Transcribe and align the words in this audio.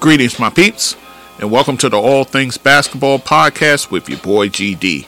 Greetings, 0.00 0.38
my 0.38 0.48
peeps, 0.48 0.96
and 1.40 1.50
welcome 1.50 1.76
to 1.76 1.90
the 1.90 1.98
All 1.98 2.24
Things 2.24 2.56
Basketball 2.56 3.18
Podcast 3.18 3.90
with 3.90 4.08
your 4.08 4.16
boy 4.20 4.48
GD. 4.48 5.06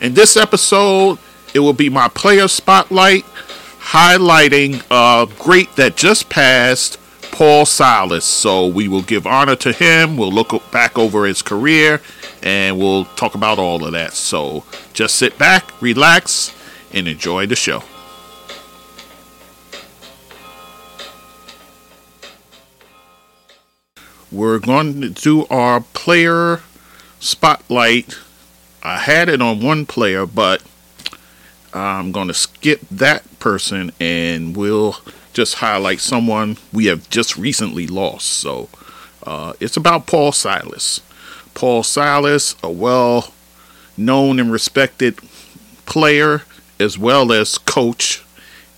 In 0.00 0.14
this 0.14 0.36
episode, 0.36 1.18
it 1.54 1.58
will 1.58 1.72
be 1.72 1.90
my 1.90 2.06
player 2.06 2.46
spotlight 2.46 3.24
highlighting 3.80 4.80
a 4.92 5.26
great 5.40 5.74
that 5.74 5.96
just 5.96 6.28
passed, 6.28 7.00
Paul 7.32 7.66
Silas. 7.66 8.24
So 8.24 8.68
we 8.68 8.86
will 8.86 9.02
give 9.02 9.26
honor 9.26 9.56
to 9.56 9.72
him. 9.72 10.16
We'll 10.16 10.30
look 10.30 10.52
back 10.70 10.96
over 10.96 11.26
his 11.26 11.42
career 11.42 12.00
and 12.40 12.78
we'll 12.78 13.06
talk 13.06 13.34
about 13.34 13.58
all 13.58 13.84
of 13.84 13.90
that. 13.90 14.12
So 14.12 14.62
just 14.92 15.16
sit 15.16 15.36
back, 15.36 15.82
relax, 15.82 16.54
and 16.92 17.08
enjoy 17.08 17.46
the 17.46 17.56
show. 17.56 17.82
We're 24.30 24.58
going 24.58 25.00
to 25.00 25.10
do 25.10 25.46
our 25.46 25.80
player 25.80 26.60
spotlight. 27.20 28.18
I 28.82 28.98
had 28.98 29.28
it 29.28 29.40
on 29.40 29.60
one 29.60 29.86
player, 29.86 30.26
but 30.26 30.62
I'm 31.72 32.12
going 32.12 32.28
to 32.28 32.34
skip 32.34 32.80
that 32.90 33.38
person 33.38 33.92
and 34.00 34.56
we'll 34.56 34.96
just 35.32 35.56
highlight 35.56 36.00
someone 36.00 36.56
we 36.72 36.86
have 36.86 37.08
just 37.10 37.36
recently 37.36 37.86
lost. 37.86 38.26
So 38.26 38.68
uh, 39.24 39.54
it's 39.60 39.76
about 39.76 40.06
Paul 40.06 40.32
Silas. 40.32 41.00
Paul 41.54 41.82
Silas, 41.82 42.54
a 42.62 42.70
well 42.70 43.32
known 43.96 44.38
and 44.38 44.52
respected 44.52 45.18
player 45.86 46.42
as 46.78 46.98
well 46.98 47.32
as 47.32 47.58
coach 47.58 48.24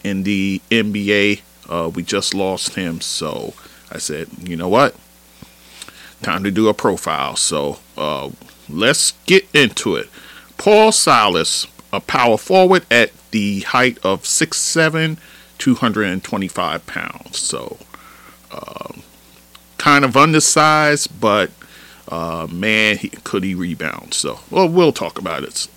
in 0.02 0.22
the 0.22 0.60
NBA. 0.70 1.42
Uh, 1.68 1.90
we 1.94 2.02
just 2.02 2.34
lost 2.34 2.74
him. 2.74 3.00
So 3.00 3.54
I 3.92 3.98
said, 3.98 4.28
you 4.42 4.56
know 4.56 4.68
what? 4.68 4.94
Time 6.22 6.44
to 6.44 6.50
do 6.50 6.68
a 6.68 6.74
profile. 6.74 7.36
So 7.36 7.78
uh, 7.96 8.30
let's 8.68 9.12
get 9.26 9.48
into 9.54 9.96
it. 9.96 10.08
Paul 10.58 10.92
Silas, 10.92 11.66
a 11.92 12.00
power 12.00 12.36
forward 12.36 12.84
at 12.90 13.12
the 13.30 13.60
height 13.60 13.98
of 14.04 14.22
6'7, 14.22 15.18
225 15.58 16.86
pounds. 16.86 17.38
So 17.38 17.78
uh, 18.50 18.92
kind 19.78 20.04
of 20.04 20.16
undersized, 20.16 21.20
but 21.20 21.50
uh, 22.08 22.46
man, 22.50 22.98
he, 22.98 23.08
could 23.08 23.44
he 23.44 23.54
rebound? 23.54 24.14
So 24.14 24.40
well, 24.50 24.68
we'll 24.68 24.92
talk 24.92 25.18
about 25.18 25.44
it. 25.44 25.68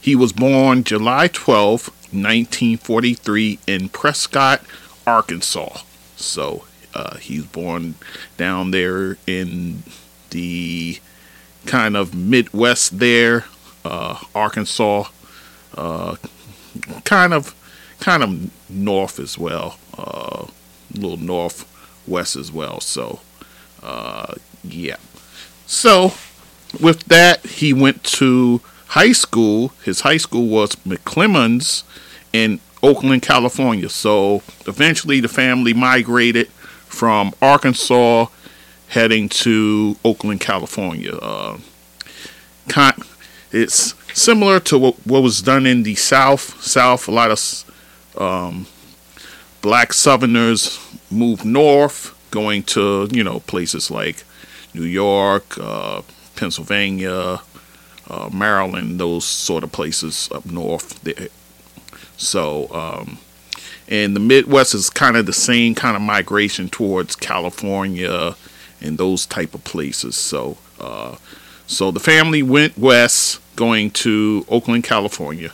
He 0.00 0.16
was 0.16 0.32
born 0.32 0.84
July 0.84 1.28
12, 1.28 1.88
1943, 1.88 3.58
in 3.66 3.88
Prescott, 3.88 4.62
Arkansas. 5.06 5.82
So 6.16 6.64
uh, 6.94 7.16
he's 7.16 7.44
born 7.44 7.94
down 8.36 8.70
there 8.70 9.16
in 9.26 9.82
the 10.30 10.98
kind 11.66 11.96
of 11.96 12.14
Midwest 12.14 12.98
there, 12.98 13.44
uh, 13.84 14.18
Arkansas, 14.34 15.04
uh, 15.76 16.16
kind 17.04 17.34
of 17.34 17.54
kind 18.00 18.22
of 18.22 18.70
north 18.70 19.18
as 19.18 19.36
well, 19.38 19.78
uh, 19.96 20.46
a 20.46 20.98
little 20.98 21.16
northwest 21.16 22.36
as 22.36 22.52
well. 22.52 22.80
So, 22.80 23.20
uh, 23.82 24.34
yeah. 24.62 24.96
So, 25.66 26.12
with 26.80 27.04
that, 27.06 27.44
he 27.44 27.72
went 27.72 28.04
to 28.04 28.60
high 28.88 29.12
school. 29.12 29.72
His 29.84 30.00
high 30.00 30.16
school 30.16 30.48
was 30.48 30.76
McClymonds 30.76 31.82
in 32.32 32.60
Oakland, 32.82 33.22
California. 33.22 33.88
So, 33.88 34.42
eventually, 34.66 35.20
the 35.20 35.28
family 35.28 35.74
migrated 35.74 36.48
from 36.88 37.32
Arkansas 37.40 38.26
heading 38.88 39.28
to 39.28 39.96
Oakland, 40.04 40.40
California. 40.40 41.14
Uh, 41.14 41.58
it's 43.52 43.94
similar 44.18 44.60
to 44.60 44.78
what, 44.78 44.94
what, 45.06 45.22
was 45.22 45.42
done 45.42 45.66
in 45.66 45.82
the 45.82 45.94
South. 45.94 46.62
South, 46.62 47.08
a 47.08 47.10
lot 47.10 47.30
of 47.30 48.20
um, 48.20 48.66
black 49.62 49.92
Southerners 49.92 50.78
moved 51.10 51.44
north, 51.44 52.14
going 52.30 52.62
to 52.64 53.08
you 53.10 53.24
know 53.24 53.40
places 53.40 53.90
like 53.90 54.24
New 54.74 54.84
York, 54.84 55.56
uh, 55.58 56.02
Pennsylvania, 56.36 57.40
uh, 58.08 58.30
Maryland, 58.32 59.00
those 59.00 59.24
sort 59.24 59.64
of 59.64 59.72
places 59.72 60.28
up 60.32 60.44
north. 60.46 61.02
There. 61.02 61.28
So 62.16 62.68
um, 62.74 63.18
and 63.88 64.14
the 64.14 64.20
Midwest 64.20 64.74
is 64.74 64.90
kind 64.90 65.16
of 65.16 65.26
the 65.26 65.32
same 65.32 65.74
kind 65.74 65.96
of 65.96 66.02
migration 66.02 66.68
towards 66.68 67.16
California 67.16 68.36
and 68.80 68.98
those 68.98 69.26
type 69.26 69.54
of 69.54 69.64
places. 69.64 70.14
So, 70.14 70.58
uh, 70.78 71.16
so 71.66 71.90
the 71.90 72.00
family 72.00 72.42
went 72.42 72.78
west, 72.78 73.40
going 73.56 73.90
to 73.90 74.44
Oakland, 74.48 74.84
California, 74.84 75.52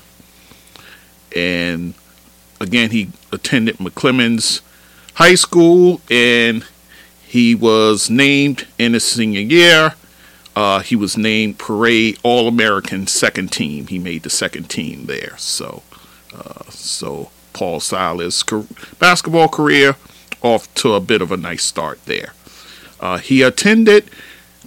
and 1.34 1.94
again 2.60 2.90
he 2.90 3.10
attended 3.32 3.76
McClymonds 3.78 4.60
High 5.14 5.36
School, 5.36 6.00
and 6.10 6.64
he 7.24 7.54
was 7.54 8.10
named 8.10 8.66
in 8.78 8.94
his 8.94 9.04
senior 9.04 9.40
year. 9.40 9.94
Uh, 10.56 10.80
he 10.80 10.94
was 10.94 11.16
named 11.16 11.58
Parade 11.58 12.18
All 12.22 12.46
American 12.46 13.06
Second 13.06 13.50
Team. 13.50 13.88
He 13.88 13.98
made 13.98 14.22
the 14.22 14.30
second 14.30 14.70
team 14.70 15.06
there. 15.06 15.34
So, 15.36 15.82
uh, 16.32 16.64
so 16.70 17.30
Paul 17.54 17.80
Silas' 17.80 18.44
basketball 18.98 19.48
career 19.48 19.96
off 20.42 20.72
to 20.74 20.92
a 20.92 21.00
bit 21.00 21.22
of 21.22 21.32
a 21.32 21.38
nice 21.38 21.62
start 21.62 22.04
there. 22.04 22.34
Uh, 23.00 23.16
he 23.16 23.40
attended 23.40 24.10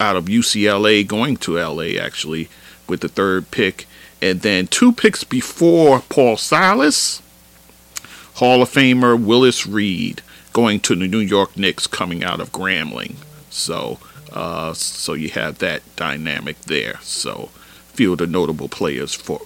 out 0.01 0.17
of 0.17 0.27
UCLA 0.27 1.07
going 1.07 1.37
to 1.39 1.59
LA 1.59 2.01
actually 2.01 2.49
with 2.89 3.01
the 3.01 3.09
third 3.09 3.51
pick, 3.51 3.87
And 4.21 4.41
then 4.41 4.67
two 4.67 4.93
picks 4.93 5.25
before 5.25 6.01
Paul 6.09 6.37
Silas, 6.37 7.23
Hall 8.35 8.63
of 8.63 8.71
Famer 8.71 9.23
Willis 9.23 9.67
Reed 9.67 10.23
going 10.53 10.81
to 10.81 10.95
the 10.95 11.09
New 11.09 11.19
York 11.19 11.57
Knicks 11.57 11.87
coming 11.87 12.23
out 12.23 12.41
of 12.41 12.53
Grambling. 12.53 13.15
So, 13.51 13.99
uh, 14.33 14.75
so 14.75 15.15
you 15.15 15.31
have 15.31 15.59
that 15.59 15.83
dynamic 15.97 16.61
there. 16.63 16.99
So, 17.03 17.51
few 17.95 18.13
of 18.13 18.19
the 18.19 18.27
notable 18.27 18.69
players 18.69 19.15
for 19.15 19.41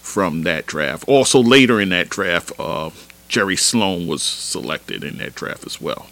from 0.00 0.42
that 0.42 0.66
draft. 0.66 1.04
Also, 1.06 1.40
later 1.40 1.80
in 1.80 1.90
that 1.90 2.08
draft, 2.08 2.52
uh, 2.58 2.90
Jerry 3.28 3.56
Sloan 3.56 4.06
was 4.06 4.22
selected 4.22 5.04
in 5.04 5.18
that 5.18 5.34
draft 5.34 5.66
as 5.66 5.80
well. 5.80 6.06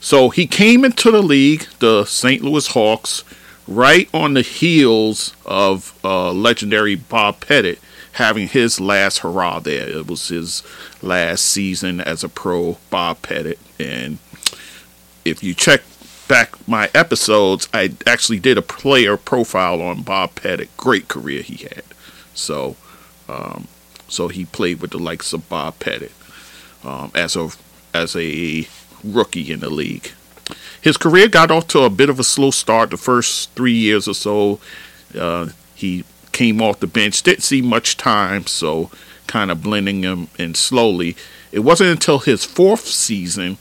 So 0.00 0.30
he 0.30 0.46
came 0.46 0.84
into 0.84 1.10
the 1.10 1.22
league, 1.22 1.66
the 1.78 2.04
St. 2.06 2.42
Louis 2.42 2.66
Hawks, 2.68 3.22
right 3.68 4.08
on 4.12 4.34
the 4.34 4.42
heels 4.42 5.34
of 5.44 5.96
uh, 6.02 6.32
legendary 6.32 6.96
Bob 6.96 7.40
Pettit 7.40 7.78
having 8.12 8.48
his 8.48 8.80
last 8.80 9.18
hurrah 9.18 9.60
there. 9.60 9.88
It 9.88 10.06
was 10.06 10.28
his 10.28 10.62
last 11.02 11.44
season 11.44 12.00
as 12.00 12.24
a 12.24 12.28
pro, 12.28 12.78
Bob 12.90 13.22
Pettit. 13.22 13.58
And 13.78 14.18
if 15.24 15.42
you 15.42 15.54
check 15.54 15.82
back 16.26 16.68
my 16.68 16.90
episodes, 16.94 17.68
I 17.72 17.92
actually 18.06 18.40
did 18.40 18.58
a 18.58 18.62
player 18.62 19.16
profile 19.16 19.80
on 19.82 20.02
Bob 20.02 20.34
Pettit. 20.34 20.76
Great 20.76 21.08
career 21.08 21.42
he 21.42 21.56
had. 21.64 21.84
So, 22.34 22.76
um, 23.28 23.68
so 24.08 24.28
he 24.28 24.44
played 24.44 24.80
with 24.80 24.90
the 24.90 24.98
likes 24.98 25.32
of 25.32 25.48
Bob 25.48 25.78
Pettit 25.78 26.12
um, 26.84 27.12
as 27.14 27.36
a 27.36 27.50
as 27.92 28.14
a 28.16 28.66
rookie 29.04 29.52
in 29.52 29.60
the 29.60 29.70
league. 29.70 30.12
His 30.80 30.96
career 30.96 31.28
got 31.28 31.50
off 31.50 31.68
to 31.68 31.80
a 31.80 31.90
bit 31.90 32.08
of 32.08 32.18
a 32.18 32.24
slow 32.24 32.50
start 32.50 32.90
the 32.90 32.96
first 32.96 33.50
three 33.52 33.74
years 33.74 34.08
or 34.08 34.14
so. 34.14 34.60
Uh, 35.16 35.50
he 35.74 36.04
came 36.32 36.62
off 36.62 36.80
the 36.80 36.86
bench, 36.86 37.22
didn't 37.22 37.42
see 37.42 37.60
much 37.60 37.96
time, 37.96 38.46
so 38.46 38.90
kind 39.26 39.50
of 39.50 39.62
blending 39.62 40.02
him 40.02 40.28
in 40.38 40.54
slowly. 40.54 41.16
It 41.52 41.60
wasn't 41.60 41.90
until 41.90 42.20
his 42.20 42.44
fourth 42.44 42.86
season 42.86 43.58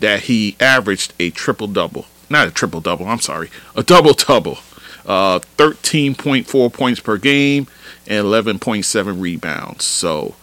that 0.00 0.22
he 0.22 0.56
averaged 0.60 1.12
a 1.18 1.30
triple 1.30 1.66
double. 1.66 2.06
Not 2.30 2.48
a 2.48 2.50
triple 2.50 2.80
double, 2.80 3.06
I'm 3.06 3.20
sorry, 3.20 3.50
a 3.74 3.82
double 3.82 4.12
double. 4.12 4.58
Uh, 5.06 5.40
13.4 5.56 6.72
points 6.72 7.00
per 7.00 7.16
game 7.16 7.66
and 8.06 8.26
11.7 8.26 9.20
rebounds. 9.20 9.84
So, 9.84 10.34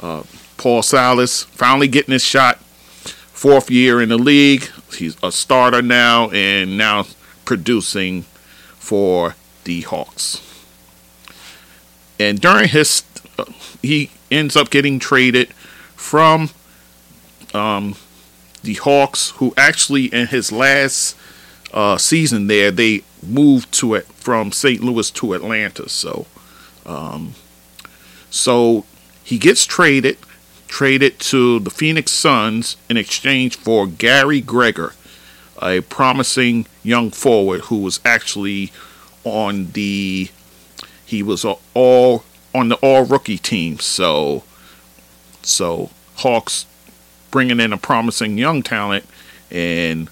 uh, 0.00 0.22
Paul 0.56 0.82
Silas 0.82 1.42
finally 1.44 1.86
getting 1.86 2.12
his 2.12 2.24
shot 2.24 2.58
fourth 3.36 3.70
year 3.70 4.00
in 4.00 4.08
the 4.08 4.16
league. 4.16 4.68
He's 4.96 5.16
a 5.22 5.30
starter 5.30 5.82
now 5.82 6.30
and 6.30 6.78
now 6.78 7.04
producing 7.44 8.22
for 8.78 9.36
the 9.64 9.82
Hawks. 9.82 10.42
And 12.18 12.40
during 12.40 12.68
his, 12.68 13.04
uh, 13.38 13.44
he 13.82 14.10
ends 14.30 14.56
up 14.56 14.70
getting 14.70 14.98
traded 14.98 15.48
from 15.94 16.48
um, 17.52 17.94
the 18.62 18.74
Hawks, 18.74 19.30
who 19.32 19.52
actually 19.58 20.06
in 20.06 20.28
his 20.28 20.50
last 20.50 21.14
uh, 21.74 21.98
season 21.98 22.46
there 22.46 22.70
they 22.70 23.02
moved 23.22 23.70
to 23.72 23.94
it 23.94 24.06
from 24.06 24.50
St. 24.50 24.82
Louis 24.82 25.10
to 25.10 25.34
Atlanta. 25.34 25.90
So, 25.90 26.26
um, 26.86 27.34
so 28.30 28.86
he 29.22 29.36
gets 29.36 29.66
traded 29.66 30.16
traded 30.68 31.18
to 31.18 31.60
the 31.60 31.70
Phoenix 31.70 32.12
Suns 32.12 32.76
in 32.88 32.96
exchange 32.96 33.56
for 33.56 33.86
Gary 33.86 34.40
Gregor, 34.40 34.94
a 35.60 35.80
promising 35.82 36.66
young 36.82 37.10
forward 37.10 37.62
who 37.62 37.78
was 37.78 38.00
actually 38.04 38.72
on 39.24 39.72
the 39.72 40.30
he 41.04 41.22
was 41.22 41.44
all 41.74 42.24
on 42.54 42.68
the 42.68 42.76
all 42.76 43.04
rookie 43.04 43.38
team. 43.38 43.78
So 43.78 44.44
so 45.42 45.90
Hawks 46.16 46.66
bringing 47.30 47.60
in 47.60 47.72
a 47.72 47.76
promising 47.78 48.38
young 48.38 48.62
talent 48.62 49.04
and 49.50 50.08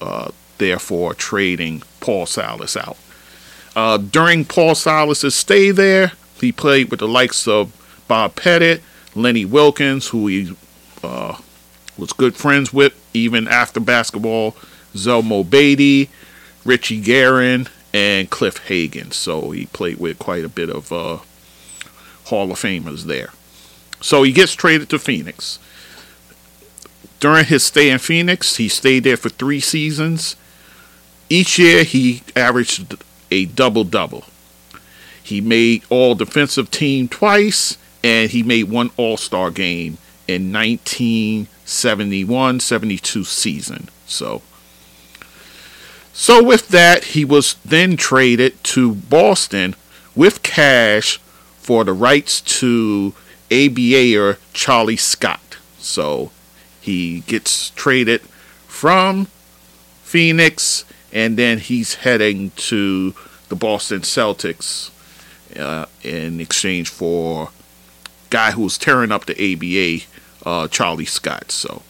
uh, 0.00 0.30
therefore 0.58 1.14
trading 1.14 1.82
Paul 2.00 2.26
Silas 2.26 2.76
out. 2.76 2.96
Uh, 3.74 3.96
during 3.96 4.44
Paul 4.44 4.74
Silas's 4.74 5.34
stay 5.34 5.70
there, 5.70 6.12
he 6.40 6.52
played 6.52 6.90
with 6.90 7.00
the 7.00 7.08
likes 7.08 7.48
of 7.48 7.72
Bob 8.06 8.36
Pettit, 8.36 8.82
Lenny 9.14 9.44
Wilkens, 9.44 10.08
who 10.08 10.26
he 10.26 10.56
uh, 11.02 11.36
was 11.96 12.12
good 12.12 12.36
friends 12.36 12.72
with 12.72 12.94
even 13.14 13.46
after 13.48 13.80
basketball, 13.80 14.56
Zelmo 14.94 15.48
Beatty, 15.48 16.10
Richie 16.64 17.00
Guerin, 17.00 17.68
and 17.92 18.28
Cliff 18.30 18.66
Hagan. 18.66 19.12
So 19.12 19.52
he 19.52 19.66
played 19.66 19.98
with 19.98 20.18
quite 20.18 20.44
a 20.44 20.48
bit 20.48 20.68
of 20.68 20.92
uh, 20.92 21.18
Hall 22.26 22.50
of 22.50 22.58
Famers 22.58 23.04
there. 23.04 23.30
So 24.00 24.22
he 24.22 24.32
gets 24.32 24.52
traded 24.52 24.90
to 24.90 24.98
Phoenix. 24.98 25.58
During 27.20 27.46
his 27.46 27.64
stay 27.64 27.88
in 27.90 27.98
Phoenix, 28.00 28.56
he 28.56 28.68
stayed 28.68 29.04
there 29.04 29.16
for 29.16 29.30
three 29.30 29.60
seasons. 29.60 30.36
Each 31.30 31.58
year, 31.58 31.84
he 31.84 32.22
averaged 32.36 32.96
a 33.30 33.46
double 33.46 33.84
double. 33.84 34.24
He 35.22 35.40
made 35.40 35.84
all 35.88 36.14
defensive 36.14 36.70
team 36.70 37.08
twice 37.08 37.78
and 38.04 38.30
he 38.30 38.44
made 38.44 38.64
one 38.64 38.90
All 38.98 39.16
Star 39.16 39.50
game 39.50 39.96
in 40.28 40.52
1971 40.52 42.60
72 42.60 43.24
season. 43.24 43.88
So, 44.06 44.42
so 46.12 46.44
with 46.44 46.68
that, 46.68 47.04
he 47.04 47.24
was 47.24 47.54
then 47.64 47.96
traded 47.96 48.62
to 48.64 48.94
Boston 48.94 49.74
with 50.14 50.42
cash 50.42 51.16
for 51.58 51.82
the 51.82 51.94
rights 51.94 52.42
to 52.42 53.14
ABAer 53.50 54.36
Charlie 54.52 54.98
Scott. 54.98 55.56
So 55.78 56.30
he 56.80 57.20
gets 57.20 57.70
traded 57.70 58.20
from 58.66 59.28
Phoenix 60.02 60.84
and 61.12 61.38
then 61.38 61.58
he's 61.58 61.94
heading 61.96 62.50
to 62.56 63.14
the 63.48 63.56
Boston 63.56 64.00
Celtics 64.00 64.90
uh, 65.58 65.86
in 66.02 66.40
exchange 66.40 66.90
for 66.90 67.50
guy 68.34 68.50
who 68.50 68.62
was 68.62 68.76
tearing 68.76 69.12
up 69.12 69.26
the 69.26 69.34
ABA, 69.38 70.04
uh, 70.44 70.66
Charlie 70.66 71.04
Scott. 71.04 71.52
So 71.52 71.82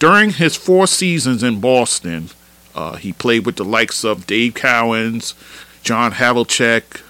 during 0.00 0.30
his 0.30 0.56
four 0.56 0.88
seasons 0.88 1.44
in 1.44 1.60
Boston, 1.60 2.30
uh, 2.74 2.96
he 2.96 3.12
played 3.12 3.46
with 3.46 3.54
the 3.54 3.64
likes 3.64 4.02
of 4.02 4.26
Dave 4.26 4.54
Cowens, 4.54 5.34
John 5.84 6.14
Havlicek, 6.14 7.00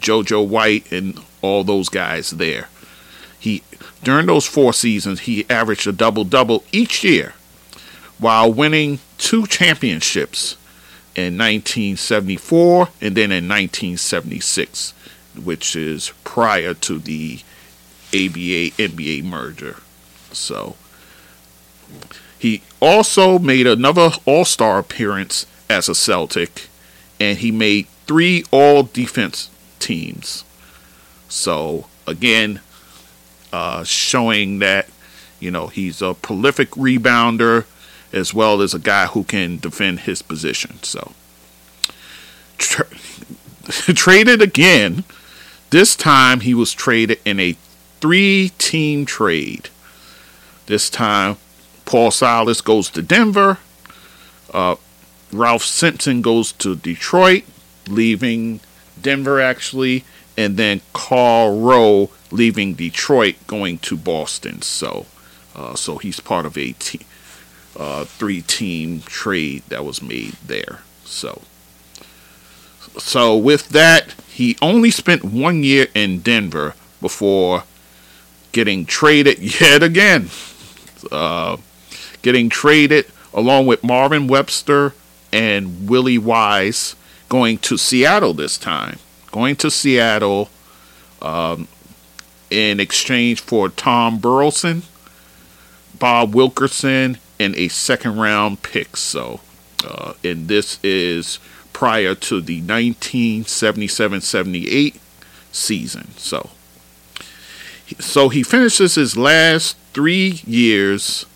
JoJo 0.00 0.48
White, 0.48 0.90
and 0.90 1.20
all 1.40 1.62
those 1.62 1.88
guys 1.88 2.30
there. 2.30 2.68
He 3.38 3.62
during 4.02 4.26
those 4.26 4.44
four 4.44 4.72
seasons 4.72 5.20
he 5.20 5.48
averaged 5.48 5.86
a 5.86 5.92
double 5.92 6.24
double 6.24 6.64
each 6.72 7.04
year, 7.04 7.34
while 8.18 8.52
winning 8.52 8.98
two 9.18 9.46
championships 9.46 10.56
in 11.14 11.38
1974 11.38 12.88
and 13.00 13.16
then 13.16 13.30
in 13.30 13.46
1976, 13.46 14.94
which 15.44 15.76
is 15.76 16.12
prior 16.24 16.74
to 16.74 16.98
the 16.98 17.42
ABA 18.12 18.76
NBA 18.76 19.24
merger. 19.24 19.76
So 20.32 20.76
he 22.38 22.62
also 22.80 23.38
made 23.38 23.66
another 23.66 24.10
All 24.24 24.44
Star 24.44 24.78
appearance 24.78 25.46
as 25.68 25.88
a 25.88 25.94
Celtic, 25.94 26.68
and 27.18 27.38
he 27.38 27.50
made 27.50 27.86
three 28.06 28.44
All 28.50 28.82
Defense 28.82 29.50
teams. 29.78 30.44
So 31.28 31.86
again, 32.06 32.60
uh, 33.52 33.84
showing 33.84 34.58
that 34.60 34.88
you 35.38 35.50
know 35.50 35.68
he's 35.68 36.00
a 36.02 36.14
prolific 36.14 36.70
rebounder 36.70 37.66
as 38.12 38.34
well 38.34 38.60
as 38.60 38.74
a 38.74 38.78
guy 38.78 39.06
who 39.06 39.22
can 39.22 39.58
defend 39.58 40.00
his 40.00 40.22
position. 40.22 40.82
So 40.82 41.12
tra- 42.58 42.86
traded 43.94 44.42
again. 44.42 45.04
This 45.70 45.94
time 45.94 46.40
he 46.40 46.52
was 46.54 46.72
traded 46.72 47.20
in 47.24 47.38
a 47.38 47.56
three 48.00 48.52
team 48.58 49.04
trade. 49.04 49.68
This 50.66 50.88
time, 50.90 51.36
Paul 51.84 52.10
Silas 52.10 52.60
goes 52.60 52.90
to 52.90 53.02
Denver. 53.02 53.58
Uh, 54.52 54.76
Ralph 55.32 55.64
Simpson 55.64 56.22
goes 56.22 56.52
to 56.52 56.76
Detroit, 56.76 57.44
leaving 57.88 58.60
Denver 59.00 59.40
actually, 59.40 60.04
and 60.36 60.56
then 60.56 60.80
Carl 60.92 61.60
Rowe 61.60 62.10
leaving 62.30 62.74
Detroit, 62.74 63.36
going 63.46 63.78
to 63.78 63.96
Boston. 63.96 64.62
So, 64.62 65.06
uh, 65.54 65.74
so 65.74 65.98
he's 65.98 66.20
part 66.20 66.46
of 66.46 66.56
a 66.56 66.74
uh, 67.76 68.04
three-team 68.04 69.02
trade 69.02 69.62
that 69.68 69.84
was 69.84 70.02
made 70.02 70.34
there. 70.46 70.80
So, 71.04 71.42
so 72.98 73.36
with 73.36 73.70
that, 73.70 74.14
he 74.28 74.56
only 74.62 74.90
spent 74.90 75.24
one 75.24 75.62
year 75.62 75.88
in 75.94 76.20
Denver 76.20 76.74
before 77.00 77.64
getting 78.52 78.84
traded 78.84 79.38
yet 79.60 79.82
again. 79.82 80.28
Uh, 81.10 81.56
getting 82.22 82.48
traded 82.48 83.06
along 83.32 83.66
with 83.66 83.82
Marvin 83.82 84.26
Webster 84.26 84.94
and 85.32 85.88
Willie 85.88 86.18
Wise 86.18 86.96
going 87.28 87.58
to 87.58 87.76
Seattle 87.76 88.34
this 88.34 88.58
time. 88.58 88.98
going 89.30 89.56
to 89.56 89.70
Seattle 89.70 90.50
um, 91.22 91.68
in 92.50 92.80
exchange 92.80 93.40
for 93.40 93.68
Tom 93.68 94.18
Burleson, 94.18 94.82
Bob 95.98 96.34
Wilkerson, 96.34 97.18
and 97.38 97.54
a 97.56 97.68
second 97.68 98.18
round 98.18 98.62
pick. 98.62 98.96
So, 98.96 99.40
uh, 99.86 100.14
and 100.24 100.48
this 100.48 100.78
is 100.82 101.38
prior 101.72 102.14
to 102.14 102.40
the 102.40 102.60
1977 102.60 104.20
78 104.20 105.00
season. 105.52 106.08
So, 106.16 106.50
so 107.98 108.28
he 108.28 108.42
finishes 108.42 108.94
his 108.94 109.16
last 109.16 109.76
three 109.92 110.40
years 110.46 111.26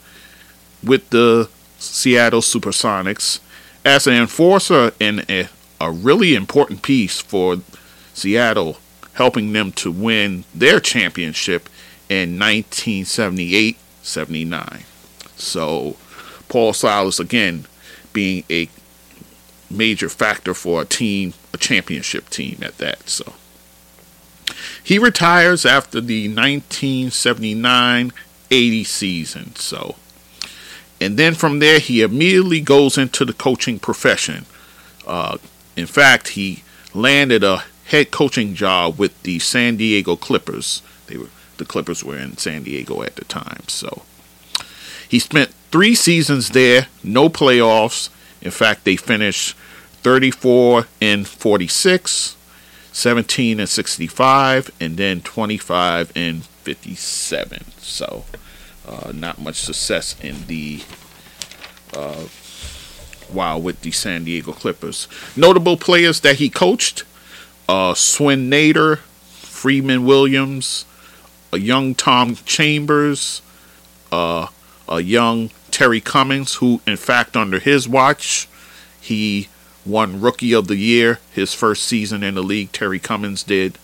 with 0.83 1.11
the 1.11 1.49
Seattle 1.79 2.41
Supersonics 2.41 3.41
as 3.85 4.07
an 4.07 4.15
enforcer 4.15 4.93
and 5.01 5.25
a, 5.29 5.49
a 5.81 5.91
really 5.91 6.35
important 6.35 6.83
piece 6.83 7.21
for 7.21 7.57
Seattle, 8.13 8.79
helping 9.15 9.53
them 9.53 9.73
to 9.73 9.91
win 9.91 10.45
their 10.55 10.81
championship 10.81 11.69
in 12.09 12.39
1978 12.39 13.77
79. 14.03 14.85
So, 15.37 15.97
Paul 16.49 16.73
Silas 16.73 17.19
again 17.19 17.67
being 18.13 18.45
a 18.51 18.69
major 19.71 20.09
factor 20.09 20.55
for 20.55 20.83
a 20.83 20.85
team, 20.85 21.35
a 21.53 21.57
championship 21.57 22.31
team 22.31 22.59
at 22.63 22.79
that. 22.79 23.09
So, 23.09 23.33
he 24.83 24.99
retires 24.99 25.65
after 25.65 26.01
the 26.01 26.29
1979 26.29 28.13
80 28.51 28.85
season. 28.85 29.55
So, 29.57 29.97
and 31.01 31.17
then 31.17 31.35
from 31.35 31.59
there, 31.59 31.79
he 31.79 32.03
immediately 32.03 32.61
goes 32.61 32.99
into 32.99 33.25
the 33.25 33.33
coaching 33.33 33.79
profession. 33.79 34.47
Uh, 35.07 35.39
in 35.77 35.87
fact, 35.87 36.29
he 36.29 36.63
landed 36.93 37.43
a 37.43 37.65
head 37.87 38.11
coaching 38.11 38.55
job 38.55 38.99
with 38.99 39.21
the 39.23 39.39
San 39.39 39.77
Diego 39.77 40.17
Clippers. 40.17 40.83
They 41.07 41.17
were 41.17 41.29
the 41.57 41.65
Clippers 41.65 42.03
were 42.05 42.19
in 42.19 42.37
San 42.37 42.65
Diego 42.65 43.03
at 43.03 43.17
the 43.17 43.25
time. 43.25 43.63
So 43.69 44.03
he 45.09 45.19
spent 45.19 45.55
three 45.71 45.95
seasons 45.95 46.51
there, 46.51 46.89
no 47.03 47.29
playoffs. 47.29 48.11
In 48.43 48.51
fact, 48.51 48.85
they 48.85 48.97
finished 48.97 49.57
34 50.03 50.87
and 51.01 51.27
46, 51.27 52.37
17 52.95 53.59
and 53.59 53.69
65, 53.69 54.71
and 54.81 54.97
then 54.97 55.21
25 55.21 56.13
and 56.15 56.45
57. 56.45 57.65
So 57.79 58.25
uh, 58.87 59.11
not 59.13 59.41
much 59.41 59.57
success 59.57 60.15
in 60.23 60.47
the 60.47 60.83
uh, 61.93 62.27
while 63.29 63.61
with 63.61 63.81
the 63.81 63.91
San 63.91 64.25
Diego 64.25 64.53
Clippers. 64.53 65.09
Notable 65.37 65.77
players 65.77 66.21
that 66.21 66.37
he 66.37 66.49
coached: 66.49 67.03
uh, 67.69 67.95
Swen 67.95 68.49
Nater, 68.49 68.97
Freeman 68.97 70.05
Williams, 70.05 70.85
a 71.53 71.59
young 71.59 71.97
Tom 71.97 72.37
Chambers, 72.47 73.43
uh, 74.13 74.47
a 74.89 75.01
young 75.01 75.51
Terry 75.73 76.01
Cummings, 76.01 76.55
who, 76.55 76.81
in 76.87 76.97
fact, 76.97 77.37
under 77.37 77.59
his 77.59 77.89
watch, 77.89 78.49
he 79.01 79.49
won 79.87 80.21
Rookie 80.21 80.53
of 80.53 80.69
the 80.69 80.77
Year 80.77 81.21
his 81.33 81.55
first 81.55 81.85
season 81.85 82.23
in 82.23 82.35
the 82.35 82.43
league. 82.43 82.73
Terry 82.73 82.99
Cummings 82.99 83.43
did. 83.43 83.79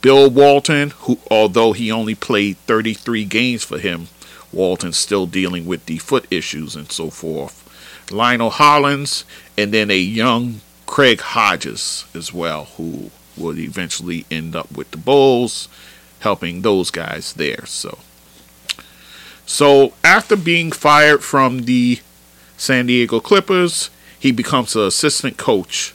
Bill 0.00 0.30
Walton, 0.30 0.90
who, 0.90 1.18
although 1.30 1.72
he 1.72 1.90
only 1.90 2.14
played 2.14 2.56
33 2.58 3.24
games 3.24 3.64
for 3.64 3.78
him, 3.78 4.08
Walton 4.52 4.92
still 4.92 5.26
dealing 5.26 5.66
with 5.66 5.86
the 5.86 5.98
foot 5.98 6.26
issues 6.30 6.76
and 6.76 6.90
so 6.90 7.10
forth. 7.10 7.64
Lionel 8.10 8.50
Hollins, 8.50 9.24
and 9.56 9.72
then 9.72 9.90
a 9.90 9.98
young 9.98 10.60
Craig 10.86 11.20
Hodges 11.20 12.06
as 12.14 12.32
well, 12.32 12.64
who 12.76 13.10
would 13.36 13.58
eventually 13.58 14.24
end 14.30 14.56
up 14.56 14.70
with 14.72 14.90
the 14.90 14.96
Bulls, 14.96 15.68
helping 16.20 16.62
those 16.62 16.90
guys 16.90 17.34
there. 17.34 17.66
So, 17.66 17.98
so 19.44 19.92
after 20.02 20.36
being 20.36 20.72
fired 20.72 21.22
from 21.22 21.60
the 21.60 22.00
San 22.56 22.86
Diego 22.86 23.20
Clippers, 23.20 23.90
he 24.18 24.32
becomes 24.32 24.74
an 24.74 24.82
assistant 24.82 25.36
coach 25.36 25.94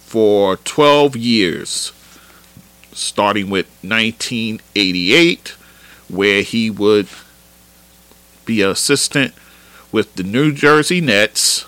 for 0.00 0.56
12 0.58 1.16
years, 1.16 1.92
starting 2.92 3.50
with 3.50 3.66
1988, 3.82 5.48
where 6.08 6.42
he 6.42 6.70
would 6.70 7.08
be 8.44 8.62
an 8.62 8.70
assistant 8.70 9.34
with 9.90 10.14
the 10.14 10.22
New 10.22 10.52
Jersey 10.52 11.00
Nets, 11.00 11.64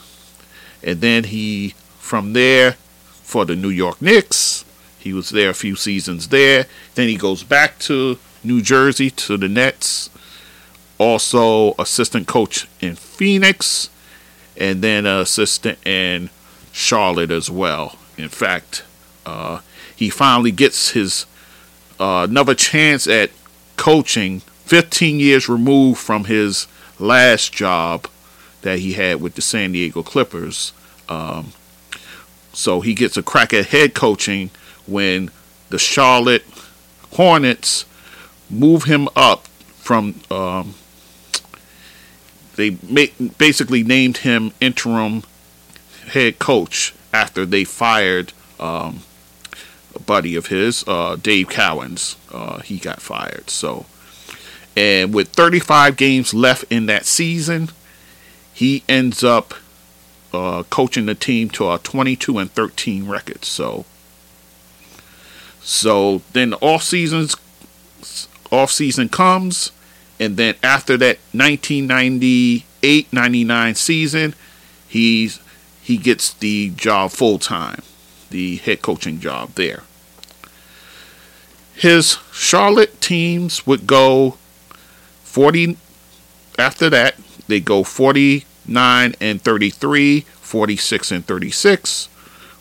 and 0.82 1.00
then 1.00 1.24
he 1.24 1.74
from 1.98 2.32
there 2.34 2.72
for 3.22 3.44
the 3.44 3.56
New 3.56 3.70
York 3.70 4.00
Knicks. 4.00 4.64
He 4.98 5.12
was 5.12 5.30
there 5.30 5.50
a 5.50 5.54
few 5.54 5.74
seasons 5.76 6.28
there. 6.28 6.66
Then 6.94 7.08
he 7.08 7.16
goes 7.16 7.42
back 7.42 7.78
to 7.80 8.18
New 8.44 8.62
Jersey 8.62 9.10
to 9.10 9.36
the 9.36 9.48
Nets. 9.48 10.10
Also 10.98 11.74
assistant 11.78 12.26
coach 12.26 12.68
in 12.80 12.94
Phoenix, 12.94 13.90
and 14.58 14.82
then 14.82 15.06
assistant 15.06 15.78
in 15.86 16.30
Charlotte 16.72 17.30
as 17.30 17.50
well. 17.50 17.96
In 18.16 18.28
fact, 18.28 18.84
uh, 19.24 19.60
he 19.94 20.10
finally 20.10 20.50
gets 20.50 20.90
his 20.90 21.26
uh, 21.98 22.26
another 22.28 22.54
chance 22.54 23.06
at 23.06 23.30
coaching 23.76 24.40
15 24.40 25.20
years 25.20 25.48
removed 25.48 25.98
from 25.98 26.24
his 26.24 26.66
last 26.98 27.52
job 27.52 28.08
that 28.62 28.78
he 28.80 28.94
had 28.94 29.20
with 29.20 29.34
the 29.34 29.42
San 29.42 29.72
Diego 29.72 30.02
Clippers. 30.02 30.72
Um, 31.08 31.52
so 32.52 32.80
he 32.80 32.94
gets 32.94 33.16
a 33.16 33.22
crack 33.22 33.54
at 33.54 33.66
head 33.66 33.94
coaching 33.94 34.50
when 34.86 35.30
the 35.68 35.78
Charlotte 35.78 36.44
Hornets 37.12 37.84
move 38.50 38.84
him 38.84 39.08
up 39.16 39.46
from. 39.78 40.20
Um, 40.30 40.74
they 42.56 42.70
basically 42.70 43.82
named 43.82 44.18
him 44.18 44.52
interim 44.60 45.22
head 46.08 46.38
coach 46.38 46.94
after 47.12 47.46
they 47.46 47.64
fired 47.64 48.32
um, 48.58 49.00
a 49.94 49.98
buddy 50.00 50.36
of 50.36 50.46
his, 50.46 50.84
uh, 50.86 51.16
Dave 51.16 51.48
Cowens. 51.48 52.16
Uh, 52.32 52.60
he 52.60 52.78
got 52.78 53.00
fired. 53.00 53.48
So 53.50 53.86
and 54.76 55.14
with 55.14 55.28
35 55.28 55.96
games 55.96 56.34
left 56.34 56.64
in 56.68 56.86
that 56.86 57.06
season, 57.06 57.70
he 58.52 58.84
ends 58.88 59.24
up 59.24 59.54
uh, 60.34 60.64
coaching 60.64 61.06
the 61.06 61.14
team 61.14 61.48
to 61.50 61.70
a 61.72 61.78
22 61.78 62.36
and 62.38 62.50
13 62.50 63.08
record. 63.08 63.44
So, 63.44 63.86
so 65.60 66.20
then 66.32 66.50
the 66.50 66.58
off 66.58 66.82
seasons, 66.82 67.36
off 68.52 68.70
season 68.70 69.08
comes, 69.08 69.72
and 70.18 70.36
then 70.36 70.56
after 70.62 70.96
that 70.98 71.18
1998-99 71.34 73.76
season, 73.76 74.34
he's 74.88 75.40
he 75.82 75.96
gets 75.96 76.32
the 76.32 76.70
job 76.70 77.10
full 77.12 77.38
time, 77.38 77.82
the 78.30 78.56
head 78.56 78.82
coaching 78.82 79.20
job 79.20 79.50
there. 79.54 79.84
His 81.74 82.18
Charlotte 82.32 83.00
teams 83.00 83.64
would 83.66 83.86
go 83.86 84.36
40 85.22 85.76
after 86.58 86.90
that 86.90 87.14
they 87.48 87.60
go 87.60 87.84
49 87.84 89.14
and 89.20 89.42
33 89.42 90.20
46 90.20 91.12
and 91.12 91.26
36 91.26 92.08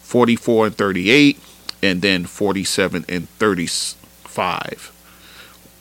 44 0.01 0.65
and 0.67 0.77
38 0.77 1.39
and 1.81 2.01
then 2.01 2.25
47 2.25 3.05
and 3.07 3.29
35 3.29 4.94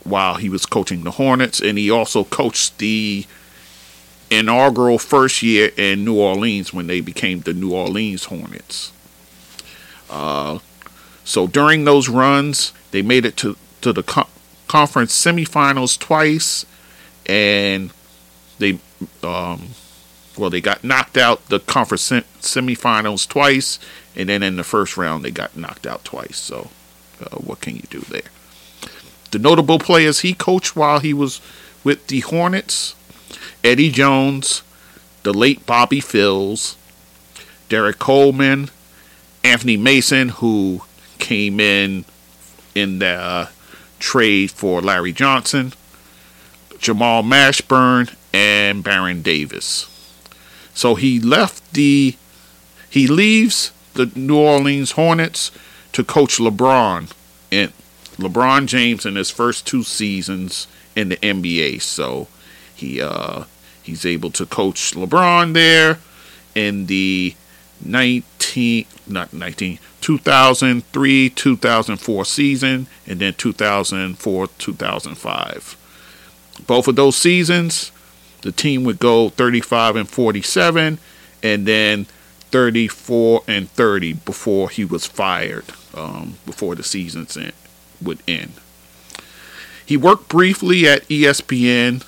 while 0.05 0.35
he 0.35 0.47
was 0.47 0.65
coaching 0.65 1.03
the 1.03 1.11
hornets 1.11 1.59
and 1.59 1.77
he 1.77 1.91
also 1.91 2.23
coached 2.23 2.77
the 2.77 3.25
inaugural 4.31 4.97
first 4.97 5.43
year 5.43 5.71
in 5.77 6.05
new 6.05 6.15
orleans 6.15 6.73
when 6.73 6.87
they 6.87 7.01
became 7.01 7.41
the 7.41 7.53
new 7.53 7.73
orleans 7.73 8.25
hornets 8.25 8.91
uh, 10.09 10.57
so 11.23 11.47
during 11.47 11.83
those 11.83 12.07
runs 12.07 12.71
they 12.91 13.01
made 13.01 13.25
it 13.25 13.35
to, 13.35 13.57
to 13.81 13.91
the 13.91 14.03
co- 14.03 14.29
conference 14.67 15.13
semifinals 15.13 15.99
twice 15.99 16.65
and 17.25 17.91
they 18.59 18.79
um, 19.23 19.69
well 20.37 20.49
they 20.49 20.61
got 20.61 20.83
knocked 20.83 21.17
out 21.17 21.47
the 21.49 21.59
conference 21.59 22.11
semifinals 22.11 23.27
twice, 23.27 23.79
and 24.15 24.29
then 24.29 24.43
in 24.43 24.55
the 24.55 24.63
first 24.63 24.97
round 24.97 25.23
they 25.23 25.31
got 25.31 25.57
knocked 25.57 25.85
out 25.85 26.03
twice. 26.03 26.37
So 26.37 26.69
uh, 27.21 27.37
what 27.37 27.61
can 27.61 27.75
you 27.75 27.83
do 27.89 28.01
there? 28.01 28.21
The 29.31 29.39
notable 29.39 29.79
players 29.79 30.19
he 30.19 30.33
coached 30.33 30.75
while 30.75 30.99
he 30.99 31.13
was 31.13 31.41
with 31.83 32.07
the 32.07 32.21
Hornets: 32.21 32.95
Eddie 33.63 33.91
Jones, 33.91 34.61
the 35.23 35.33
late 35.33 35.65
Bobby 35.65 35.99
Phills, 35.99 36.75
Derrick 37.69 37.99
Coleman, 37.99 38.69
Anthony 39.43 39.77
Mason, 39.77 40.29
who 40.29 40.81
came 41.19 41.59
in 41.59 42.05
in 42.73 42.99
the 42.99 43.07
uh, 43.07 43.47
trade 43.99 44.51
for 44.51 44.81
Larry 44.81 45.13
Johnson, 45.13 45.73
Jamal 46.77 47.23
Mashburn, 47.23 48.13
and 48.33 48.83
Baron 48.83 49.21
Davis. 49.21 49.89
So 50.73 50.95
he 50.95 51.19
left 51.19 51.73
the 51.73 52.15
he 52.89 53.07
leaves 53.07 53.71
the 53.93 54.11
New 54.15 54.37
Orleans 54.37 54.91
Hornets 54.91 55.51
to 55.93 56.03
coach 56.03 56.37
LeBron 56.37 57.11
and 57.51 57.71
LeBron 58.17 58.67
James 58.67 59.05
in 59.05 59.15
his 59.15 59.29
first 59.29 59.67
two 59.67 59.83
seasons 59.83 60.67
in 60.95 61.09
the 61.09 61.17
NBA. 61.17 61.81
So 61.81 62.27
he 62.75 63.01
uh, 63.01 63.45
he's 63.83 64.05
able 64.05 64.31
to 64.31 64.45
coach 64.45 64.93
LeBron 64.93 65.53
there 65.53 65.99
in 66.53 66.87
the 66.87 67.35
19 67.83 68.85
not 69.07 69.33
19 69.33 69.79
2003 69.99 71.29
2004 71.29 72.25
season 72.25 72.87
and 73.05 73.19
then 73.19 73.33
2004 73.33 74.47
2005 74.47 75.77
both 76.65 76.87
of 76.87 76.95
those 76.95 77.17
seasons 77.17 77.91
the 78.41 78.51
team 78.51 78.85
would 78.85 78.99
go 78.99 79.29
35 79.29 79.97
and 79.97 80.09
47 80.09 80.99
and 81.43 81.65
then 81.65 82.05
34 82.51 83.43
and 83.47 83.69
30 83.69 84.13
before 84.13 84.69
he 84.69 84.85
was 84.85 85.05
fired 85.05 85.65
um, 85.93 86.37
before 86.45 86.75
the 86.75 86.83
season 86.83 87.27
would 88.01 88.19
end 88.27 88.53
he 89.85 89.97
worked 89.97 90.27
briefly 90.29 90.87
at 90.87 91.07
espn 91.07 92.03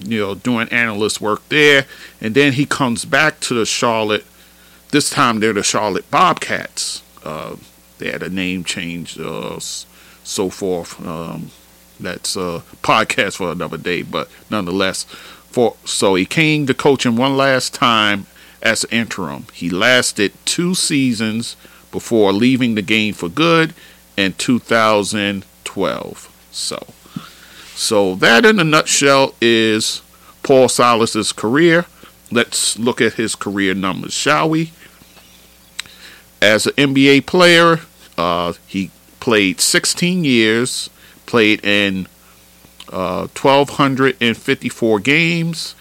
you 0.00 0.20
know 0.20 0.34
doing 0.34 0.68
analyst 0.68 1.20
work 1.20 1.46
there 1.48 1.86
and 2.20 2.34
then 2.34 2.52
he 2.52 2.64
comes 2.64 3.04
back 3.04 3.40
to 3.40 3.54
the 3.54 3.66
charlotte 3.66 4.24
this 4.90 5.10
time 5.10 5.40
they're 5.40 5.52
the 5.52 5.62
Charlotte 5.62 6.10
Bobcats. 6.10 7.02
Uh, 7.22 7.56
they 7.98 8.10
had 8.10 8.22
a 8.22 8.28
name 8.28 8.64
change, 8.64 9.18
uh, 9.18 9.58
so 9.58 10.50
forth. 10.50 11.04
Um, 11.06 11.50
that's 12.00 12.36
a 12.36 12.62
podcast 12.82 13.36
for 13.36 13.50
another 13.50 13.76
day, 13.76 14.02
but 14.02 14.30
nonetheless, 14.50 15.04
for 15.04 15.76
so 15.84 16.14
he 16.14 16.24
came 16.24 16.66
to 16.66 16.74
coaching 16.74 17.16
one 17.16 17.36
last 17.36 17.74
time 17.74 18.26
as 18.62 18.84
interim. 18.90 19.46
He 19.52 19.68
lasted 19.68 20.32
two 20.44 20.74
seasons 20.74 21.56
before 21.90 22.32
leaving 22.32 22.74
the 22.74 22.82
game 22.82 23.14
for 23.14 23.28
good 23.28 23.74
in 24.18 24.34
2012. 24.34 26.48
So, 26.50 26.86
so 27.74 28.14
that 28.16 28.44
in 28.44 28.58
a 28.58 28.64
nutshell 28.64 29.34
is 29.40 30.02
Paul 30.42 30.68
Silas's 30.68 31.32
career. 31.32 31.86
Let's 32.30 32.78
look 32.78 33.00
at 33.00 33.14
his 33.14 33.34
career 33.34 33.74
numbers, 33.74 34.12
shall 34.12 34.50
we? 34.50 34.72
as 36.40 36.66
an 36.66 36.72
NBA 36.74 37.26
player, 37.26 37.80
uh, 38.16 38.52
he 38.66 38.90
played 39.20 39.60
16 39.60 40.24
years, 40.24 40.90
played 41.26 41.64
in 41.64 42.06
uh, 42.90 43.26
1,254 43.28 45.00
games. 45.00 45.74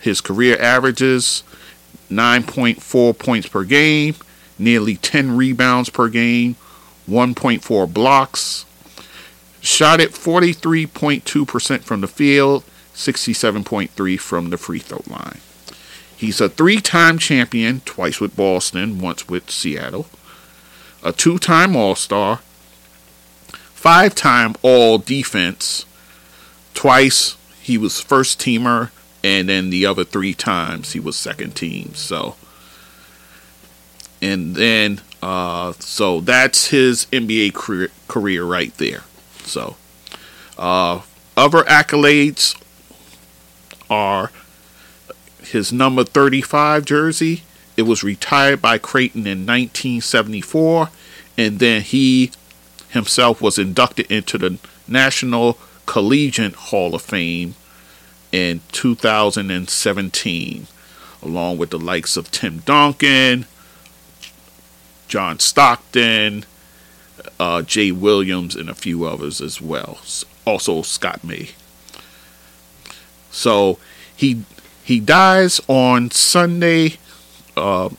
His 0.00 0.20
career 0.20 0.56
averages 0.60 1.42
9.4 2.10 3.18
points 3.18 3.48
per 3.48 3.64
game, 3.64 4.14
nearly 4.58 4.96
10 4.96 5.36
rebounds 5.36 5.90
per 5.90 6.08
game, 6.08 6.56
1.4 7.10 7.92
blocks. 7.92 8.64
Shot 9.60 10.00
at 10.00 10.10
43.2% 10.10 11.82
from 11.82 12.00
the 12.00 12.08
field, 12.08 12.64
67.3 12.94 14.18
from 14.18 14.50
the 14.50 14.56
free 14.56 14.78
throw 14.78 15.02
line. 15.06 15.40
He's 16.16 16.40
a 16.40 16.50
three 16.50 16.80
time 16.82 17.18
champion, 17.18 17.80
twice 17.86 18.20
with 18.20 18.36
Boston, 18.36 19.00
once 19.00 19.26
with 19.26 19.50
Seattle, 19.50 20.06
a 21.02 21.12
two 21.12 21.38
time 21.38 21.74
All 21.74 21.94
Star, 21.94 22.40
five 23.48 24.14
time 24.14 24.54
All 24.60 24.98
Defense, 24.98 25.86
twice 26.74 27.36
he 27.62 27.78
was 27.78 28.02
first 28.02 28.38
teamer, 28.38 28.90
and 29.24 29.48
then 29.48 29.70
the 29.70 29.86
other 29.86 30.04
three 30.04 30.34
times 30.34 30.92
he 30.92 31.00
was 31.00 31.16
second 31.16 31.56
team. 31.56 31.94
So, 31.94 32.36
and 34.20 34.54
then, 34.54 35.00
uh, 35.22 35.72
so 35.78 36.20
that's 36.20 36.68
his 36.68 37.06
NBA 37.06 37.54
career, 37.54 37.90
career 38.08 38.44
right 38.44 38.74
there. 38.78 39.04
So, 39.44 39.76
uh, 40.58 41.02
other 41.36 41.62
accolades 41.64 42.60
are 43.88 44.30
his 45.42 45.72
number 45.72 46.04
35 46.04 46.84
jersey. 46.84 47.42
It 47.76 47.82
was 47.82 48.04
retired 48.04 48.62
by 48.62 48.78
Creighton 48.78 49.26
in 49.26 49.46
1974, 49.46 50.90
and 51.36 51.58
then 51.58 51.82
he 51.82 52.30
himself 52.90 53.40
was 53.40 53.58
inducted 53.58 54.10
into 54.10 54.38
the 54.38 54.58
National 54.86 55.58
Collegiate 55.86 56.54
Hall 56.54 56.94
of 56.94 57.02
Fame 57.02 57.54
in 58.32 58.60
2017, 58.72 60.66
along 61.22 61.58
with 61.58 61.70
the 61.70 61.78
likes 61.78 62.16
of 62.16 62.30
Tim 62.30 62.58
Duncan, 62.58 63.46
John 65.10 65.40
Stockton, 65.40 66.44
uh, 67.40 67.62
Jay 67.62 67.90
Williams, 67.90 68.54
and 68.54 68.70
a 68.70 68.74
few 68.74 69.04
others 69.04 69.40
as 69.40 69.60
well. 69.60 69.98
Also, 70.46 70.82
Scott 70.82 71.24
May. 71.24 71.50
So 73.32 73.78
he 74.16 74.44
he 74.84 75.00
dies 75.00 75.60
on 75.66 76.12
Sunday, 76.12 76.98
uh, 77.56 77.90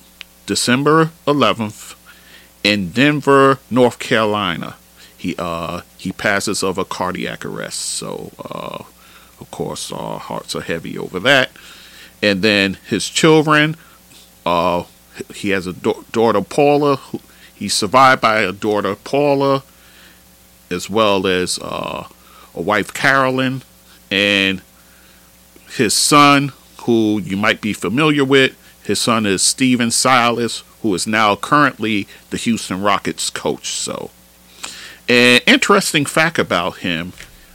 December 0.46 1.12
11th, 1.28 1.96
in 2.64 2.92
Denver, 2.92 3.60
North 3.70 4.00
Carolina. 4.00 4.78
He 5.18 5.36
uh, 5.38 5.82
he 5.98 6.14
passes 6.14 6.64
of 6.64 6.78
a 6.78 6.86
cardiac 6.86 7.44
arrest. 7.44 7.80
So, 7.80 8.32
uh, 8.40 8.84
of 9.42 9.52
course, 9.52 9.92
our 9.92 10.18
hearts 10.18 10.56
are 10.56 10.62
heavy 10.62 10.98
over 10.98 11.20
that. 11.20 11.52
And 12.24 12.42
then 12.42 12.78
his 12.88 13.10
children, 13.10 13.76
uh, 14.46 14.84
he 15.34 15.50
has 15.50 15.68
a 15.68 15.74
da- 15.74 16.02
daughter, 16.12 16.42
Paula. 16.42 16.98
Who, 16.98 17.20
he's 17.54 17.74
survived 17.74 18.22
by 18.22 18.42
a 18.42 18.52
daughter, 18.52 18.96
Paula, 18.96 19.64
as 20.70 20.90
well 20.90 21.28
as 21.28 21.60
uh, 21.60 22.08
a 22.56 22.62
wife, 22.62 22.94
Carolyn, 22.94 23.64
and 24.10 24.62
his 25.76 25.94
son, 25.94 26.52
who 26.84 27.20
you 27.22 27.38
might 27.38 27.62
be 27.62 27.74
familiar 27.74 28.26
with. 28.26 28.58
His 28.84 29.00
son 29.00 29.26
is 29.26 29.42
Stephen 29.42 29.92
Silas, 29.92 30.64
who 30.82 30.94
is 30.96 31.06
now 31.06 31.36
currently 31.36 32.08
the 32.30 32.38
Houston 32.38 32.82
Rockets 32.82 33.30
coach. 33.30 33.68
So, 33.68 34.10
an 35.08 35.42
interesting 35.46 36.06
fact 36.06 36.40
about 36.40 36.78
him 36.78 37.14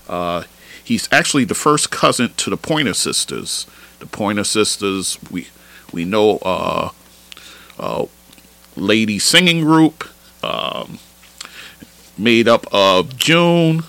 uh, 0.08 0.44
he's 0.82 1.08
actually 1.10 1.44
the 1.44 1.54
first 1.54 1.90
cousin 1.90 2.32
to 2.36 2.50
the 2.50 2.56
Pointer 2.56 2.94
Sisters. 2.94 3.66
The 3.98 4.06
Pointer 4.06 4.44
Sisters, 4.44 5.18
we 5.30 5.48
we 5.92 6.04
know, 6.04 6.38
uh, 6.38 6.90
uh, 7.78 8.06
lady 8.76 9.18
singing 9.18 9.60
group 9.62 10.04
um, 10.42 10.98
made 12.18 12.48
up 12.48 12.66
of 12.72 13.16
June, 13.16 13.82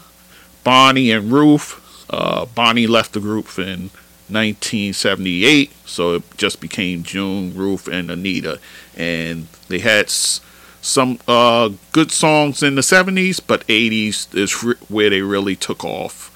Bonnie, 0.63 1.11
and 1.11 1.31
Ruth. 1.31 1.83
Uh, 2.09 2.45
Bonnie 2.45 2.87
left 2.87 3.13
the 3.13 3.19
group 3.19 3.57
in 3.59 3.89
1978, 4.29 5.71
so 5.85 6.15
it 6.15 6.23
just 6.37 6.59
became 6.61 7.03
June, 7.03 7.53
Ruth, 7.55 7.87
and 7.87 8.09
Anita, 8.09 8.59
and 8.95 9.47
they 9.67 9.79
had 9.79 10.05
s- 10.05 10.39
some 10.81 11.19
uh, 11.27 11.69
good 11.91 12.11
songs 12.11 12.63
in 12.63 12.75
the 12.75 12.81
70s, 12.81 13.41
but 13.45 13.65
80s 13.67 14.33
is 14.35 14.63
re- 14.63 14.75
where 14.87 15.09
they 15.09 15.21
really 15.21 15.55
took 15.55 15.83
off. 15.83 16.33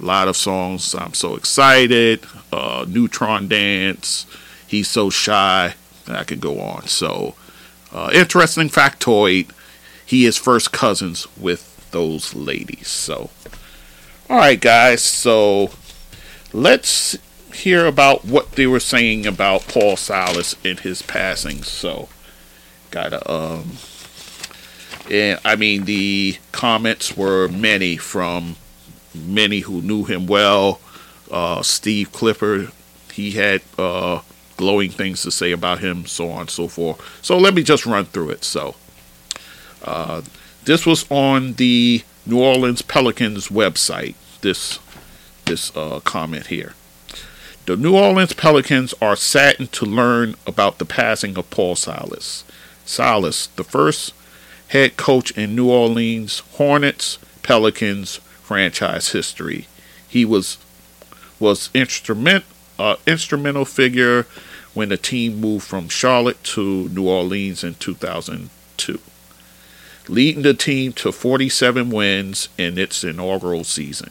A 0.00 0.04
lot 0.04 0.28
of 0.28 0.36
songs. 0.36 0.94
I'm 0.94 1.14
so 1.14 1.34
excited. 1.34 2.24
Uh, 2.52 2.84
Neutron 2.88 3.48
Dance. 3.48 4.26
He's 4.68 4.86
so 4.88 5.10
shy. 5.10 5.74
I 6.16 6.24
could 6.24 6.40
go 6.40 6.60
on. 6.60 6.86
So, 6.86 7.34
uh, 7.92 8.10
interesting 8.12 8.68
factoid. 8.68 9.50
He 10.04 10.24
is 10.24 10.36
first 10.36 10.72
cousins 10.72 11.26
with 11.36 11.90
those 11.90 12.34
ladies. 12.34 12.88
So, 12.88 13.30
all 14.28 14.38
right, 14.38 14.60
guys. 14.60 15.02
So, 15.02 15.70
let's 16.52 17.16
hear 17.54 17.86
about 17.86 18.24
what 18.24 18.52
they 18.52 18.66
were 18.66 18.80
saying 18.80 19.26
about 19.26 19.66
Paul 19.68 19.96
Silas 19.96 20.54
in 20.64 20.78
his 20.78 21.02
passing. 21.02 21.62
So, 21.62 22.08
gotta 22.90 23.30
um, 23.30 23.72
and 25.10 25.40
I 25.44 25.56
mean 25.56 25.84
the 25.84 26.36
comments 26.52 27.16
were 27.16 27.48
many 27.48 27.96
from 27.96 28.56
many 29.14 29.60
who 29.60 29.82
knew 29.82 30.04
him 30.04 30.26
well. 30.26 30.80
Uh, 31.30 31.62
Steve 31.62 32.12
Clifford, 32.12 32.70
he 33.12 33.32
had 33.32 33.62
uh, 33.78 34.20
glowing 34.58 34.90
things 34.90 35.22
to 35.22 35.30
say 35.30 35.52
about 35.52 35.78
him, 35.78 36.04
so 36.04 36.28
on 36.28 36.42
and 36.42 36.50
so 36.50 36.68
forth. 36.68 37.00
So 37.22 37.38
let 37.38 37.54
me 37.54 37.62
just 37.62 37.86
run 37.86 38.04
through 38.04 38.30
it. 38.30 38.44
So, 38.44 38.74
uh, 39.82 40.20
this 40.64 40.84
was 40.84 41.10
on 41.10 41.54
the 41.54 42.02
New 42.26 42.42
Orleans 42.42 42.82
Pelicans 42.82 43.48
website. 43.48 44.16
This 44.42 44.78
this 45.46 45.74
uh, 45.74 46.00
comment 46.00 46.48
here. 46.48 46.74
The 47.64 47.76
New 47.76 47.96
Orleans 47.96 48.34
Pelicans 48.34 48.92
are 49.00 49.16
saddened 49.16 49.72
to 49.72 49.86
learn 49.86 50.34
about 50.46 50.78
the 50.78 50.84
passing 50.84 51.38
of 51.38 51.48
Paul 51.50 51.74
Silas. 51.74 52.44
Silas, 52.84 53.46
the 53.46 53.64
first 53.64 54.12
head 54.68 54.96
coach 54.98 55.30
in 55.32 55.56
New 55.56 55.70
Orleans 55.70 56.40
Hornets 56.52 57.18
Pelicans 57.42 58.16
franchise 58.42 59.12
history. 59.12 59.66
He 60.06 60.24
was 60.24 60.58
was 61.40 61.70
instrument 61.72 62.44
uh, 62.78 62.96
instrumental 63.06 63.64
figure 63.64 64.26
when 64.74 64.88
the 64.90 64.96
team 64.96 65.40
moved 65.40 65.66
from 65.66 65.88
Charlotte 65.88 66.42
to 66.44 66.88
New 66.90 67.08
Orleans 67.08 67.64
in 67.64 67.74
2002. 67.74 69.00
leading 70.08 70.42
the 70.42 70.54
team 70.54 70.92
to 70.94 71.12
47 71.12 71.90
wins 71.90 72.48
in 72.56 72.78
its 72.78 73.04
inaugural 73.04 73.62
season. 73.62 74.10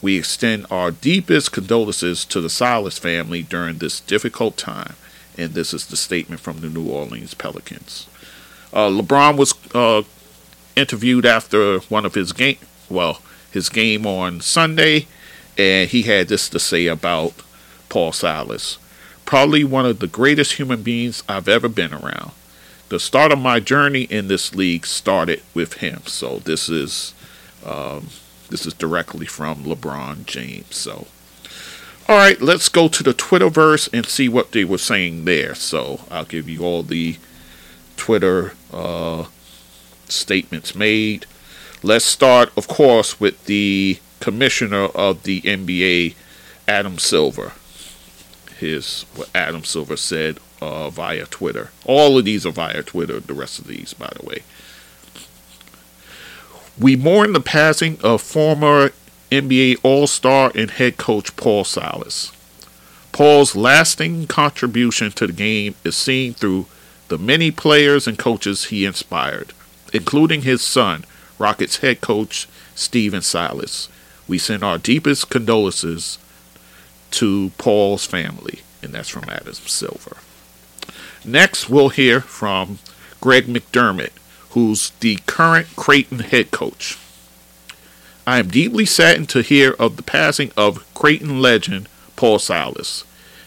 We 0.00 0.16
extend 0.16 0.66
our 0.70 0.90
deepest 0.90 1.52
condolences 1.52 2.24
to 2.26 2.40
the 2.40 2.48
Silas 2.48 2.98
family 2.98 3.42
during 3.42 3.78
this 3.78 4.00
difficult 4.00 4.56
time, 4.56 4.94
and 5.36 5.52
this 5.52 5.74
is 5.74 5.86
the 5.86 5.96
statement 5.96 6.40
from 6.40 6.60
the 6.60 6.68
New 6.70 6.88
Orleans 6.88 7.34
Pelicans. 7.34 8.08
Uh, 8.72 8.88
LeBron 8.88 9.36
was 9.36 9.54
uh, 9.74 10.02
interviewed 10.76 11.26
after 11.26 11.80
one 11.80 12.06
of 12.06 12.14
his 12.14 12.32
game, 12.32 12.58
well, 12.88 13.20
his 13.50 13.68
game 13.68 14.06
on 14.06 14.40
Sunday, 14.40 15.06
and 15.56 15.90
he 15.90 16.02
had 16.02 16.28
this 16.28 16.48
to 16.50 16.60
say 16.60 16.86
about 16.86 17.34
Paul 17.88 18.12
Silas. 18.12 18.78
Probably 19.28 19.62
one 19.62 19.84
of 19.84 19.98
the 19.98 20.06
greatest 20.06 20.54
human 20.54 20.82
beings 20.82 21.22
I've 21.28 21.48
ever 21.48 21.68
been 21.68 21.92
around. 21.92 22.30
The 22.88 22.98
start 22.98 23.30
of 23.30 23.38
my 23.38 23.60
journey 23.60 24.04
in 24.04 24.28
this 24.28 24.54
league 24.54 24.86
started 24.86 25.42
with 25.52 25.74
him. 25.74 26.00
So 26.06 26.38
this 26.38 26.70
is 26.70 27.12
um, 27.62 28.08
this 28.48 28.64
is 28.64 28.72
directly 28.72 29.26
from 29.26 29.64
LeBron 29.64 30.24
James. 30.24 30.74
So, 30.74 31.08
all 32.08 32.16
right, 32.16 32.40
let's 32.40 32.70
go 32.70 32.88
to 32.88 33.02
the 33.02 33.12
Twitterverse 33.12 33.90
and 33.92 34.06
see 34.06 34.30
what 34.30 34.52
they 34.52 34.64
were 34.64 34.78
saying 34.78 35.26
there. 35.26 35.54
So 35.54 36.00
I'll 36.10 36.24
give 36.24 36.48
you 36.48 36.64
all 36.64 36.82
the 36.82 37.18
Twitter 37.98 38.54
uh, 38.72 39.26
statements 40.08 40.74
made. 40.74 41.26
Let's 41.82 42.06
start, 42.06 42.50
of 42.56 42.66
course, 42.66 43.20
with 43.20 43.44
the 43.44 43.98
commissioner 44.20 44.86
of 44.86 45.24
the 45.24 45.42
NBA, 45.42 46.14
Adam 46.66 46.96
Silver. 46.96 47.52
Here's 48.58 49.04
what 49.14 49.30
Adam 49.36 49.62
Silver 49.62 49.96
said 49.96 50.40
uh, 50.60 50.90
via 50.90 51.26
Twitter. 51.26 51.70
All 51.84 52.18
of 52.18 52.24
these 52.24 52.44
are 52.44 52.50
via 52.50 52.82
Twitter, 52.82 53.20
the 53.20 53.34
rest 53.34 53.60
of 53.60 53.68
these, 53.68 53.94
by 53.94 54.10
the 54.18 54.26
way. 54.26 54.42
We 56.78 56.96
mourn 56.96 57.32
the 57.32 57.40
passing 57.40 57.98
of 58.02 58.20
former 58.20 58.90
NBA 59.30 59.78
All 59.84 60.08
Star 60.08 60.50
and 60.56 60.72
head 60.72 60.96
coach 60.96 61.36
Paul 61.36 61.62
Silas. 61.62 62.32
Paul's 63.12 63.54
lasting 63.54 64.26
contribution 64.26 65.12
to 65.12 65.26
the 65.28 65.32
game 65.32 65.76
is 65.84 65.96
seen 65.96 66.34
through 66.34 66.66
the 67.08 67.18
many 67.18 67.50
players 67.50 68.06
and 68.08 68.18
coaches 68.18 68.66
he 68.66 68.84
inspired, 68.84 69.52
including 69.92 70.42
his 70.42 70.62
son, 70.62 71.04
Rockets 71.38 71.78
head 71.78 72.00
coach 72.00 72.48
Stephen 72.74 73.22
Silas. 73.22 73.88
We 74.26 74.38
send 74.38 74.64
our 74.64 74.78
deepest 74.78 75.30
condolences 75.30 76.18
to 77.12 77.50
Paul's 77.58 78.06
family, 78.06 78.60
and 78.82 78.92
that's 78.92 79.08
from 79.08 79.28
Adam 79.28 79.54
Silver. 79.54 80.18
Next, 81.24 81.68
we'll 81.68 81.88
hear 81.90 82.20
from 82.20 82.78
Greg 83.20 83.46
McDermott, 83.46 84.12
who's 84.50 84.90
the 85.00 85.16
current 85.26 85.68
Creighton 85.76 86.20
head 86.20 86.50
coach. 86.50 86.98
I 88.26 88.38
am 88.38 88.48
deeply 88.48 88.84
saddened 88.84 89.28
to 89.30 89.42
hear 89.42 89.74
of 89.78 89.96
the 89.96 90.02
passing 90.02 90.52
of 90.56 90.86
Creighton 90.94 91.40
legend 91.40 91.88
Paul 92.16 92.38
Silas. 92.38 93.04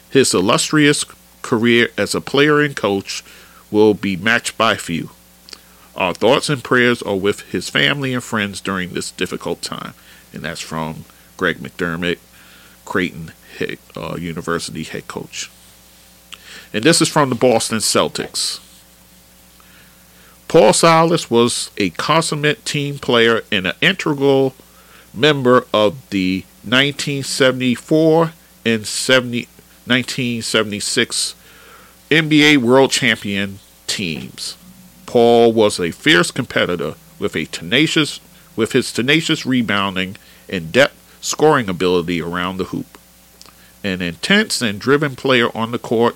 His 0.10 0.34
illustrious 0.34 1.06
career 1.42 1.90
as 1.98 2.16
a 2.16 2.22
player 2.22 2.60
and 2.60 2.76
coach 2.76 3.24
will 3.70 3.94
be 3.94 4.16
matched 4.18 4.58
by 4.58 4.76
few. 4.76 5.12
Our 5.96 6.14
thoughts 6.14 6.50
and 6.50 6.64
prayers 6.64 7.02
are 7.02 7.16
with 7.16 7.52
his 7.52 7.70
family 7.70 8.14
and 8.14 8.24
friends 8.24 8.62
during 8.62 8.90
this 8.90 9.12
difficult 9.12 9.62
time. 9.62 9.94
And 10.34 10.44
that's 10.44 10.62
from 10.62 11.06
Greg 11.38 11.58
McDermott, 11.58 12.20
Creighton 12.86 13.34
head, 13.58 13.78
uh, 13.96 14.18
University 14.20 14.84
head 14.84 15.08
coach. 15.08 15.50
And 16.74 16.84
this 16.84 17.02
is 17.02 17.10
from 17.10 17.30
the 17.30 17.36
Boston 17.36 17.80
Celtics. 17.80 18.60
Paul 20.48 20.74
Silas 20.74 21.30
was 21.30 21.72
a 21.78 21.92
consummate 21.92 22.66
team 22.66 23.00
player 23.00 23.42
and 23.52 23.68
an 23.68 23.76
integral 23.82 24.54
member 25.14 25.66
of 25.74 26.10
the 26.10 26.44
1974 26.64 28.34
and 28.66 28.86
70, 28.86 29.48
1976 29.86 31.36
NBA 32.10 32.58
World 32.58 32.92
Champion 32.92 33.60
teams. 33.88 34.58
Paul 35.06 35.54
was 35.54 35.80
a 35.80 35.92
fierce 35.92 36.32
competitor 36.32 36.96
with 37.20 37.36
a 37.36 37.46
tenacious 37.46 38.20
with 38.56 38.74
his 38.74 38.92
tenacious 38.92 39.46
rebounding 39.46 40.18
and 40.50 40.72
depth 40.72 41.18
scoring 41.22 41.70
ability 41.70 42.22
around 42.22 42.58
the 42.58 42.66
hoop. 42.66 42.98
An 43.84 44.02
intense 44.02 44.62
and 44.62 44.80
driven 44.80 45.16
player 45.16 45.56
on 45.56 45.72
the 45.72 45.80
court, 45.80 46.16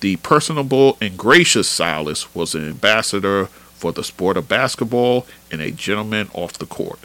the 0.00 0.16
personable 0.16 0.96
and 1.00 1.16
gracious 1.16 1.68
Silas 1.68 2.34
was 2.34 2.54
an 2.54 2.68
ambassador 2.68 3.46
for 3.46 3.92
the 3.92 4.04
sport 4.04 4.36
of 4.36 4.48
basketball 4.48 5.26
and 5.50 5.60
a 5.60 5.70
gentleman 5.70 6.28
off 6.34 6.54
the 6.54 6.66
court. 6.66 7.00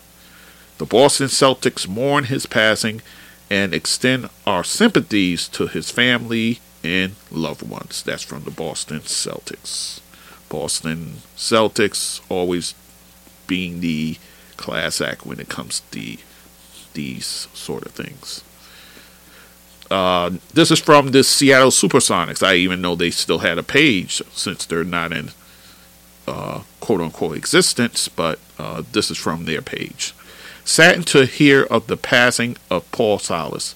The 0.78 0.86
Boston 0.86 1.28
Celtics 1.28 1.88
mourn 1.88 2.26
his 2.26 2.46
passing 2.46 3.02
and 3.50 3.74
extend 3.74 4.30
our 4.46 4.64
sympathies 4.64 5.48
to 5.50 5.68
his 5.68 5.92
family 5.92 6.60
and 6.84 7.16
loved 7.32 7.68
ones. 7.68 8.04
That's 8.04 8.24
from 8.24 8.44
the 8.44 8.52
Boston 8.52 9.00
Celtics. 9.02 10.00
Boston 10.48 11.18
Celtics 11.36 12.22
always 12.30 12.76
being 13.48 13.82
the 13.82 14.18
class 14.58 15.02
act 15.02 15.26
when 15.26 15.40
it 15.40 15.50
comes 15.50 15.80
to 15.80 16.00
the, 16.00 16.20
these 16.94 17.48
sort 17.54 17.86
of 17.86 17.92
things. 17.92 18.44
Uh, 19.90 20.32
this 20.54 20.72
is 20.72 20.80
from 20.80 21.12
the 21.12 21.24
Seattle 21.24 21.72
Supersonics. 21.72 22.46
I 22.46 22.56
even 22.56 22.82
know 22.82 22.96
they 22.96 23.10
still 23.10 23.40
had 23.40 23.58
a 23.58 23.64
page 23.64 24.22
since 24.34 24.66
they're 24.66 24.84
not 24.84 25.12
in 25.12 25.32
uh, 26.28 26.62
quote 26.80 27.02
unquote 27.02 27.36
existence, 27.36 28.08
but 28.08 28.40
uh, 28.60 28.84
this 28.92 29.10
is 29.10 29.18
from 29.18 29.46
their 29.46 29.62
page. 29.62 30.14
Saddened 30.64 31.08
to 31.08 31.26
hear 31.26 31.64
of 31.64 31.88
the 31.88 31.98
passing 31.98 32.56
of 32.70 32.92
Paul 32.92 33.18
Silas, 33.18 33.74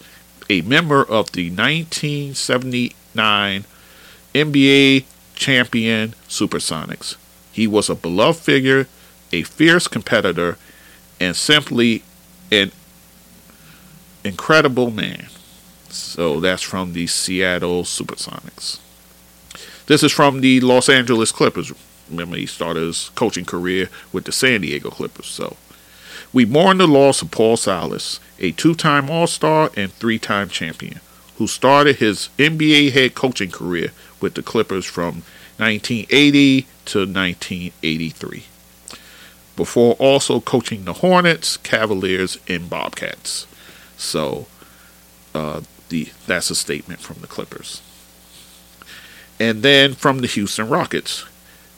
a 0.50 0.62
member 0.62 1.02
of 1.02 1.32
the 1.32 1.50
1979 1.50 3.66
NBA 4.36 5.06
champion 5.34 6.14
Supersonics. 6.28 7.16
He 7.52 7.66
was 7.66 7.90
a 7.90 7.96
beloved 7.96 8.40
figure, 8.40 8.88
a 9.32 9.42
fierce 9.44 9.88
competitor, 9.88 10.58
and 11.20 11.36
simply 11.36 12.04
an 12.52 12.72
incredible 14.24 14.92
man. 14.92 15.26
So 15.94 16.40
that's 16.40 16.64
from 16.64 16.94
the 16.94 17.08
Seattle 17.08 17.84
Supersonics. 17.84 18.80
This 19.86 20.02
is 20.02 20.12
from 20.12 20.42
the 20.42 20.60
Los 20.62 20.90
Angeles 20.90 21.32
Clippers. 21.32 21.72
Remember, 22.10 22.36
he 22.36 22.46
started 22.46 22.84
his 22.84 23.10
coaching 23.16 23.46
career 23.46 23.90
with 24.12 24.26
the 24.26 24.32
San 24.32 24.62
Diego 24.62 24.90
Clippers. 24.90 25.28
So 25.28 25.56
we 26.32 26.46
mourn 26.46 26.80
the 26.80 26.88
loss 26.88 27.22
of 27.22 27.32
Paul 27.32 27.58
Silas, 27.58 28.20
a 28.40 28.52
two 28.52 28.74
time 28.74 29.10
All 29.10 29.28
Star 29.28 29.70
and 29.78 29.92
three 29.94 30.18
time 30.18 30.50
champion, 30.50 31.00
who 31.38 31.48
started 31.48 31.98
his 31.98 32.30
NBA 32.40 32.92
head 32.92 33.14
coaching 33.14 33.52
career 33.52 33.92
with 34.20 34.34
the 34.34 34.42
Clippers 34.42 34.86
from 34.86 35.22
1980 35.58 36.62
to 36.86 37.00
1983, 37.00 38.46
before 39.56 39.94
also 40.00 40.40
coaching 40.40 40.86
the 40.86 40.94
Hornets, 40.94 41.58
Cavaliers, 41.58 42.40
and 42.48 42.70
Bobcats. 42.70 43.46
So 43.96 44.48
uh, 45.36 45.62
the 45.90 46.10
that's 46.28 46.50
a 46.50 46.56
statement 46.56 47.00
from 47.00 47.18
the 47.22 47.28
Clippers. 47.28 47.82
And 49.40 49.64
then 49.64 49.94
from 49.94 50.20
the 50.20 50.28
Houston 50.28 50.70
Rockets. 50.70 51.26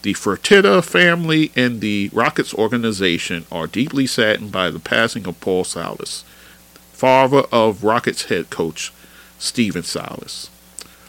The 0.01 0.13
Fertitta 0.13 0.83
family 0.83 1.51
and 1.55 1.81
the 1.81 2.11
Rockets 2.13 2.53
organization 2.53 3.45
are 3.51 3.65
deeply 3.65 4.05
saddened 4.05 4.51
by 4.51 4.69
the 4.69 4.79
passing 4.79 5.25
of 5.25 5.41
Paul 5.41 5.63
Silas, 5.63 6.23
father 6.93 7.43
of 7.51 7.83
Rockets 7.83 8.25
head 8.25 8.51
coach 8.51 8.93
Stephen 9.39 9.81
Silas. 9.81 10.51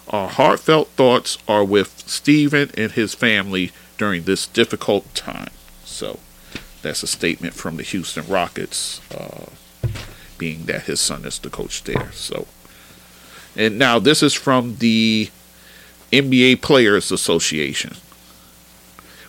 Our 0.09 0.29
heartfelt 0.29 0.89
thoughts 0.91 1.37
are 1.47 1.65
with 1.65 2.05
Stephen 2.07 2.71
and 2.75 2.93
his 2.93 3.15
family 3.15 3.73
during 3.99 4.23
this 4.23 4.47
difficult 4.47 5.15
time. 5.15 5.51
So 5.85 6.21
that's 6.83 7.03
a 7.03 7.07
statement 7.09 7.55
from 7.55 7.77
the 7.77 7.83
Houston 7.83 8.27
Rockets, 8.29 9.01
uh, 9.13 9.47
being 10.39 10.67
that 10.67 10.85
his 10.85 11.01
son 11.01 11.25
is 11.25 11.39
the 11.39 11.51
coach 11.51 11.83
there. 11.85 12.13
So, 12.13 12.47
and 13.57 13.79
now 13.79 13.99
this 13.99 14.23
is 14.23 14.35
from 14.35 14.77
the 14.77 15.31
NBA 16.13 16.63
Players 16.63 17.11
Association. 17.11 17.97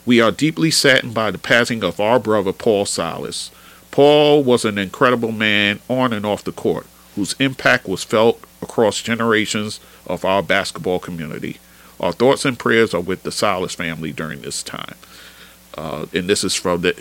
We 0.06 0.22
are 0.22 0.32
deeply 0.32 0.72
saddened 0.72 1.14
by 1.14 1.32
the 1.32 1.38
passing 1.38 1.84
of 1.84 2.00
our 2.00 2.20
brother 2.20 2.54
Paul 2.54 2.86
Silas. 2.86 3.52
Paul 3.92 4.44
was 4.44 4.64
an 4.64 4.78
incredible 4.78 5.32
man 5.32 5.80
on 5.90 6.14
and 6.14 6.26
off 6.26 6.44
the 6.44 6.52
court, 6.52 6.86
whose 7.16 7.36
impact 7.40 7.88
was 7.88 8.04
felt 8.04 8.42
across 8.62 9.02
generations 9.02 9.80
of 10.06 10.24
our 10.24 10.44
basketball 10.44 11.00
community. 11.00 11.58
Our 12.00 12.14
thoughts 12.14 12.46
and 12.46 12.60
prayers 12.60 12.94
are 12.94 13.02
with 13.02 13.24
the 13.24 13.32
Silas 13.32 13.74
family 13.74 14.12
during 14.12 14.42
this 14.42 14.62
time. 14.64 14.96
Uh, 15.76 16.06
and 16.14 16.30
this 16.30 16.44
is 16.44 16.56
from 16.56 16.82
the 16.82 16.96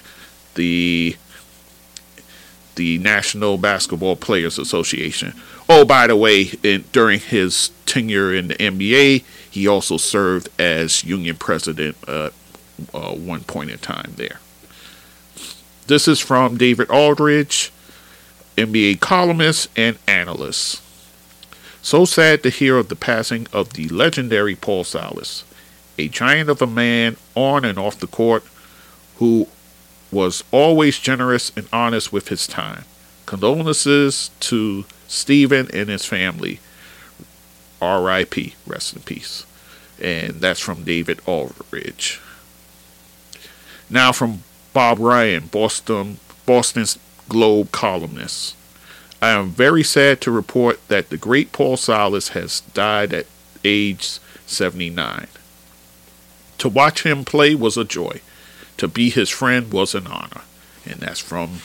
the 0.54 1.16
the 2.76 2.98
National 2.98 3.58
Basketball 3.58 4.16
Players 4.16 4.58
Association. 4.58 5.34
Oh, 5.68 5.84
by 5.84 6.06
the 6.06 6.16
way, 6.16 6.52
in, 6.62 6.84
during 6.92 7.18
his 7.18 7.70
tenure 7.86 8.32
in 8.32 8.48
the 8.48 8.54
NBA, 8.54 9.24
he 9.50 9.66
also 9.66 9.96
served 9.96 10.48
as 10.58 11.02
union 11.02 11.36
president 11.36 11.96
uh, 12.06 12.30
uh, 12.94 13.12
one 13.14 13.40
point 13.44 13.70
in 13.70 13.78
time 13.78 14.12
there. 14.16 14.40
This 15.86 16.06
is 16.06 16.20
from 16.20 16.56
David 16.56 16.90
Aldridge, 16.90 17.72
NBA 18.56 19.00
columnist 19.00 19.68
and 19.76 19.98
analyst. 20.06 20.82
So 21.82 22.04
sad 22.04 22.42
to 22.42 22.50
hear 22.50 22.78
of 22.78 22.88
the 22.88 22.96
passing 22.96 23.46
of 23.52 23.74
the 23.74 23.88
legendary 23.88 24.56
Paul 24.56 24.82
Silas, 24.82 25.44
a 25.96 26.08
giant 26.08 26.50
of 26.50 26.60
a 26.60 26.66
man 26.66 27.16
on 27.34 27.64
and 27.64 27.78
off 27.78 28.00
the 28.00 28.08
court 28.08 28.44
who 29.18 29.46
was 30.10 30.44
always 30.50 30.98
generous 30.98 31.52
and 31.56 31.68
honest 31.72 32.12
with 32.12 32.28
his 32.28 32.46
time. 32.46 32.84
Condolences 33.26 34.30
to 34.40 34.84
Stephen 35.08 35.68
and 35.72 35.88
his 35.88 36.04
family. 36.04 36.60
R.I.P. 37.80 38.54
Rest 38.66 38.94
in 38.94 39.02
peace. 39.02 39.44
And 40.00 40.40
that's 40.40 40.60
from 40.60 40.84
David 40.84 41.20
Aldridge. 41.26 42.20
Now 43.88 44.12
from 44.12 44.42
Bob 44.72 44.98
Ryan, 44.98 45.46
Boston 45.46 46.18
Boston's 46.44 46.98
Globe 47.28 47.72
columnist. 47.72 48.56
I 49.20 49.30
am 49.30 49.50
very 49.50 49.82
sad 49.82 50.20
to 50.20 50.30
report 50.30 50.86
that 50.88 51.08
the 51.08 51.16
great 51.16 51.50
Paul 51.50 51.76
Silas 51.76 52.28
has 52.28 52.60
died 52.60 53.12
at 53.12 53.26
age 53.64 54.18
79. 54.46 55.26
To 56.58 56.68
watch 56.68 57.04
him 57.04 57.24
play 57.24 57.54
was 57.54 57.76
a 57.76 57.84
joy. 57.84 58.20
To 58.78 58.88
be 58.88 59.10
his 59.10 59.30
friend 59.30 59.72
was 59.72 59.94
an 59.94 60.06
honor. 60.06 60.42
And 60.84 61.00
that's 61.00 61.20
from 61.20 61.60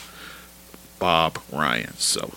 Bob 1.00 1.40
Ryan. 1.52 1.96
So, 1.98 2.34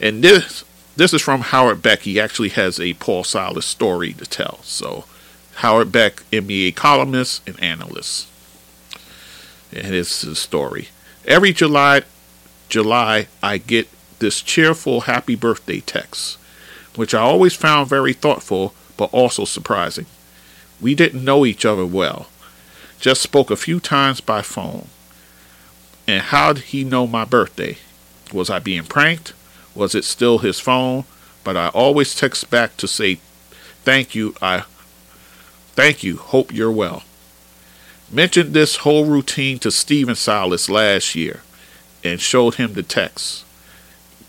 and 0.00 0.22
this 0.22 0.64
this 0.96 1.12
is 1.12 1.22
from 1.22 1.42
Howard 1.42 1.82
Beck. 1.82 2.00
He 2.00 2.18
actually 2.18 2.48
has 2.50 2.80
a 2.80 2.94
Paul 2.94 3.22
Silas 3.24 3.66
story 3.66 4.12
to 4.14 4.24
tell. 4.24 4.60
So, 4.62 5.04
Howard 5.56 5.92
Beck, 5.92 6.22
NBA 6.32 6.74
columnist 6.74 7.46
and 7.46 7.62
analyst. 7.62 8.28
And 9.72 9.94
it's 9.94 10.22
his 10.22 10.38
story. 10.38 10.88
Every 11.26 11.52
July, 11.52 12.02
July, 12.68 13.28
I 13.42 13.58
get 13.58 13.88
this 14.18 14.40
cheerful 14.40 15.02
happy 15.02 15.34
birthday 15.34 15.80
text, 15.80 16.38
which 16.94 17.14
I 17.14 17.20
always 17.20 17.54
found 17.54 17.88
very 17.88 18.12
thoughtful 18.12 18.74
but 18.96 19.12
also 19.12 19.44
surprising. 19.44 20.06
We 20.80 20.94
didn't 20.94 21.24
know 21.24 21.44
each 21.44 21.64
other 21.64 21.84
well, 21.84 22.28
just 22.98 23.22
spoke 23.22 23.50
a 23.50 23.56
few 23.56 23.80
times 23.80 24.20
by 24.20 24.42
phone. 24.42 24.88
And 26.06 26.22
how 26.22 26.52
did 26.52 26.64
he 26.64 26.84
know 26.84 27.06
my 27.06 27.24
birthday? 27.24 27.78
Was 28.32 28.50
I 28.50 28.58
being 28.58 28.84
pranked? 28.84 29.32
Was 29.74 29.94
it 29.94 30.04
still 30.04 30.38
his 30.38 30.60
phone? 30.60 31.04
But 31.44 31.56
I 31.56 31.68
always 31.68 32.14
text 32.14 32.50
back 32.50 32.76
to 32.78 32.88
say 32.88 33.20
thank 33.84 34.14
you. 34.14 34.34
I 34.40 34.64
thank 35.74 36.02
you. 36.02 36.16
Hope 36.16 36.52
you're 36.52 36.72
well. 36.72 37.02
Mentioned 38.10 38.54
this 38.54 38.76
whole 38.76 39.04
routine 39.04 39.58
to 39.60 39.70
Stephen 39.70 40.14
Silas 40.14 40.68
last 40.68 41.14
year 41.14 41.42
and 42.04 42.20
showed 42.20 42.54
him 42.54 42.72
the 42.72 42.82
text. 42.82 43.44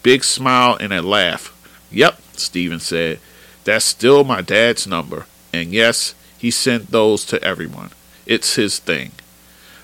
Big 0.04 0.24
smile 0.24 0.78
and 0.80 0.92
a 0.92 1.02
laugh. 1.02 1.54
Yep, 1.92 2.20
Steven 2.34 2.80
said. 2.80 3.20
That's 3.64 3.86
still 3.86 4.24
my 4.24 4.42
dad's 4.42 4.88
number. 4.88 5.26
And 5.54 5.72
yes, 5.72 6.16
he 6.38 6.52
sent 6.52 6.92
those 6.92 7.26
to 7.26 7.44
everyone. 7.44 7.92
It's 8.28 8.56
his 8.56 8.78
thing. 8.78 9.14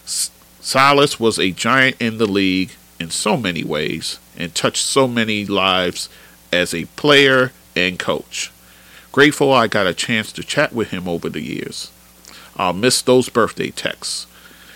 Silas 0.05 1.17
was 1.19 1.39
a 1.39 1.51
giant 1.51 1.95
in 1.99 2.17
the 2.17 2.27
league 2.27 2.71
in 2.99 3.09
so 3.09 3.37
many 3.37 3.63
ways 3.63 4.19
and 4.37 4.53
touched 4.53 4.83
so 4.83 5.07
many 5.07 5.45
lives 5.45 6.09
as 6.51 6.73
a 6.73 6.85
player 6.97 7.53
and 7.75 7.97
coach. 7.97 8.51
Grateful 9.13 9.53
I 9.53 9.67
got 9.67 9.87
a 9.87 9.93
chance 9.93 10.31
to 10.33 10.43
chat 10.43 10.73
with 10.73 10.89
him 10.89 11.07
over 11.07 11.29
the 11.29 11.41
years. 11.41 11.89
I'll 12.57 12.73
miss 12.73 13.01
those 13.01 13.29
birthday 13.29 13.71
texts. 13.71 14.27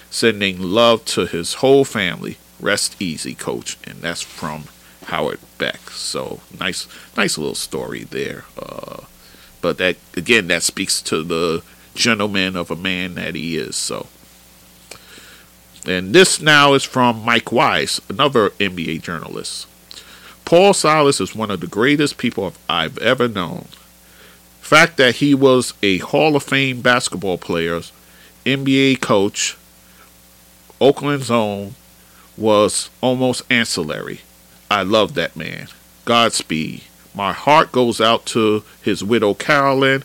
Sending 0.09 0.61
love 0.61 1.03
to 1.05 1.25
his 1.25 1.55
whole 1.55 1.83
family. 1.83 2.37
Rest 2.61 2.95
easy, 3.01 3.35
coach. 3.35 3.77
And 3.83 4.01
that's 4.01 4.21
from 4.21 4.65
Howard 5.05 5.39
Beck. 5.57 5.89
So 5.89 6.39
nice, 6.57 6.87
nice 7.17 7.37
little 7.37 7.55
story 7.55 8.05
there. 8.05 8.45
Uh, 8.57 9.01
but 9.59 9.77
that 9.77 9.97
again, 10.15 10.47
that 10.47 10.63
speaks 10.63 11.01
to 11.03 11.23
the 11.23 11.63
gentleman 11.97 12.55
of 12.55 12.71
a 12.71 12.75
man 12.75 13.15
that 13.15 13.35
he 13.35 13.57
is. 13.57 13.75
So 13.75 14.07
and 15.87 16.13
this 16.13 16.41
now 16.41 16.73
is 16.73 16.83
from 16.83 17.23
Mike 17.23 17.51
Wise, 17.51 18.01
another 18.09 18.49
NBA 18.51 19.01
journalist. 19.01 19.67
Paul 20.43 20.73
Silas 20.73 21.21
is 21.21 21.33
one 21.33 21.49
of 21.49 21.61
the 21.61 21.67
greatest 21.67 22.17
people 22.17 22.53
I've 22.69 22.97
ever 22.97 23.27
known. 23.29 23.67
Fact 24.59 24.97
that 24.97 25.15
he 25.17 25.33
was 25.33 25.73
a 25.81 25.99
Hall 25.99 26.35
of 26.35 26.43
Fame 26.43 26.81
basketball 26.81 27.37
player, 27.37 27.79
NBA 28.45 28.99
coach, 28.99 29.57
Oakland's 30.81 31.31
own, 31.31 31.75
was 32.35 32.89
almost 32.99 33.49
ancillary. 33.49 34.21
I 34.69 34.83
love 34.83 35.13
that 35.13 35.37
man. 35.37 35.69
Godspeed. 36.03 36.83
My 37.15 37.31
heart 37.31 37.71
goes 37.71 38.01
out 38.01 38.25
to 38.27 38.63
his 38.81 39.03
widow 39.03 39.33
Carolyn 39.33 40.03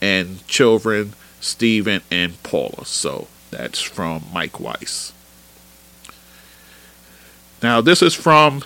and 0.00 0.46
children 0.46 1.14
Stephen 1.44 2.00
and 2.10 2.42
Paula. 2.42 2.86
So 2.86 3.28
that's 3.50 3.80
from 3.80 4.24
Mike 4.32 4.58
Wise. 4.58 5.12
Now, 7.62 7.80
this 7.80 8.02
is 8.02 8.14
from 8.14 8.62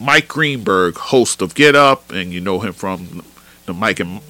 Mike 0.00 0.28
Greenberg, 0.28 0.96
host 0.96 1.40
of 1.40 1.54
Get 1.54 1.74
Up, 1.74 2.10
and 2.10 2.32
you 2.32 2.40
know 2.40 2.60
him 2.60 2.72
from 2.72 3.22
the 3.64 3.72
Mike 3.72 4.00
and 4.00 4.20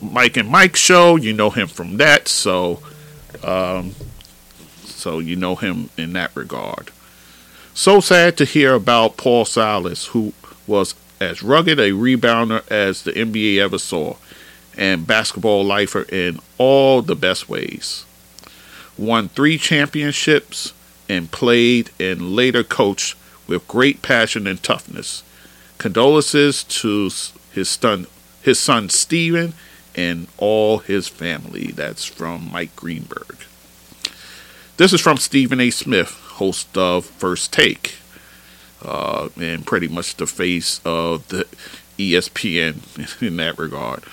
Mike 0.00 0.36
and 0.36 0.48
Mike 0.48 0.76
show. 0.76 1.16
You 1.16 1.32
know 1.32 1.50
him 1.50 1.66
from 1.66 1.96
that, 1.96 2.28
so 2.28 2.82
um, 3.42 3.94
so 4.84 5.18
you 5.18 5.36
know 5.36 5.56
him 5.56 5.90
in 5.96 6.12
that 6.12 6.36
regard. 6.36 6.90
So 7.74 8.00
sad 8.00 8.36
to 8.38 8.44
hear 8.44 8.74
about 8.74 9.16
Paul 9.16 9.44
Silas, 9.44 10.06
who 10.08 10.32
was 10.66 10.94
as 11.20 11.42
rugged 11.42 11.78
a 11.78 11.90
rebounder 11.90 12.66
as 12.70 13.02
the 13.02 13.12
NBA 13.12 13.58
ever 13.58 13.78
saw, 13.78 14.16
and 14.76 15.06
basketball 15.06 15.64
lifer 15.64 16.02
in 16.02 16.38
all 16.58 17.02
the 17.02 17.16
best 17.16 17.48
ways. 17.48 18.04
Won 18.98 19.28
three 19.28 19.58
championships 19.58 20.72
and 21.08 21.30
played 21.30 21.90
and 22.00 22.34
later 22.34 22.62
coached 22.62 23.16
with 23.46 23.68
great 23.68 24.02
passion 24.02 24.46
and 24.46 24.62
toughness. 24.62 25.22
Condolences 25.78 26.64
to 26.64 27.10
his 27.52 27.68
son, 27.68 28.06
his 28.42 28.58
son 28.58 28.88
Stephen 28.88 29.54
and 29.94 30.26
all 30.36 30.78
his 30.78 31.08
family. 31.08 31.68
That's 31.68 32.04
from 32.04 32.50
Mike 32.52 32.74
Greenberg. 32.76 33.36
This 34.76 34.92
is 34.92 35.00
from 35.00 35.16
Stephen 35.16 35.58
A. 35.60 35.70
Smith, 35.70 36.10
host 36.34 36.76
of 36.76 37.06
First 37.06 37.52
Take, 37.52 37.96
uh, 38.84 39.30
and 39.40 39.66
pretty 39.66 39.88
much 39.88 40.16
the 40.16 40.26
face 40.26 40.82
of 40.84 41.26
the 41.28 41.46
ESPN 41.98 43.22
in 43.26 43.36
that 43.38 43.58
regard. 43.58 44.04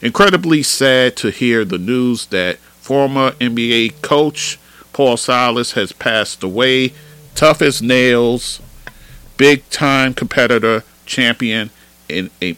Incredibly 0.00 0.62
sad 0.62 1.16
to 1.16 1.30
hear 1.30 1.64
the 1.64 1.78
news 1.78 2.26
that 2.26 2.58
former 2.58 3.32
NBA 3.32 4.02
coach 4.02 4.58
Paul 4.92 5.16
Silas 5.16 5.72
has 5.72 5.92
passed 5.92 6.42
away 6.42 6.92
tough 7.34 7.60
as 7.62 7.82
nails, 7.82 8.60
big 9.36 9.68
time 9.70 10.14
competitor, 10.14 10.84
champion, 11.06 11.70
and 12.08 12.30
a 12.42 12.56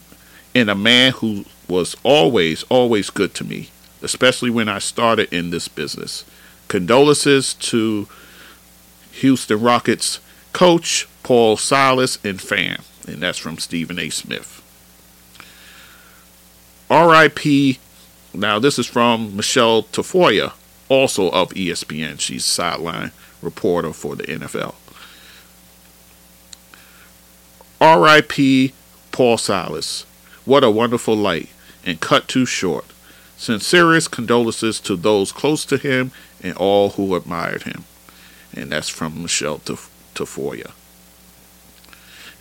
and 0.53 0.69
a 0.69 0.75
man 0.75 1.13
who 1.13 1.45
was 1.67 1.95
always 2.03 2.63
always 2.63 3.09
good 3.09 3.33
to 3.35 3.43
me, 3.43 3.69
especially 4.01 4.49
when 4.49 4.69
I 4.69 4.79
started 4.79 5.31
in 5.33 5.49
this 5.49 5.67
business. 5.67 6.25
Condolences 6.67 7.53
to 7.53 8.07
Houston 9.11 9.61
Rockets 9.61 10.19
coach 10.53 11.07
Paul 11.23 11.57
Silas 11.57 12.17
and 12.23 12.41
fam, 12.41 12.81
and 13.07 13.21
that's 13.21 13.37
from 13.37 13.57
Stephen 13.57 13.99
A. 13.99 14.09
Smith. 14.09 14.56
R.I.P. 16.89 17.79
Now 18.33 18.59
this 18.59 18.79
is 18.79 18.87
from 18.87 19.35
Michelle 19.35 19.83
Tafoya, 19.83 20.53
also 20.89 21.29
of 21.31 21.49
ESPN. 21.49 22.19
She's 22.19 22.45
sideline 22.45 23.11
reporter 23.41 23.93
for 23.93 24.15
the 24.15 24.23
NFL. 24.23 24.75
R.I.P. 27.79 28.73
Paul 29.11 29.37
Silas. 29.37 30.05
What 30.45 30.63
a 30.63 30.71
wonderful 30.71 31.15
light, 31.15 31.49
and 31.85 31.99
cut 31.99 32.27
too 32.27 32.45
short. 32.45 32.85
Sincerest 33.35 34.11
condolences 34.11 34.79
to 34.81 34.95
those 34.95 35.31
close 35.31 35.65
to 35.65 35.77
him 35.77 36.11
and 36.41 36.55
all 36.57 36.91
who 36.91 37.15
admired 37.15 37.63
him. 37.63 37.83
And 38.53 38.71
that's 38.71 38.89
from 38.89 39.21
Michelle 39.21 39.59
Tafoya. 39.59 40.71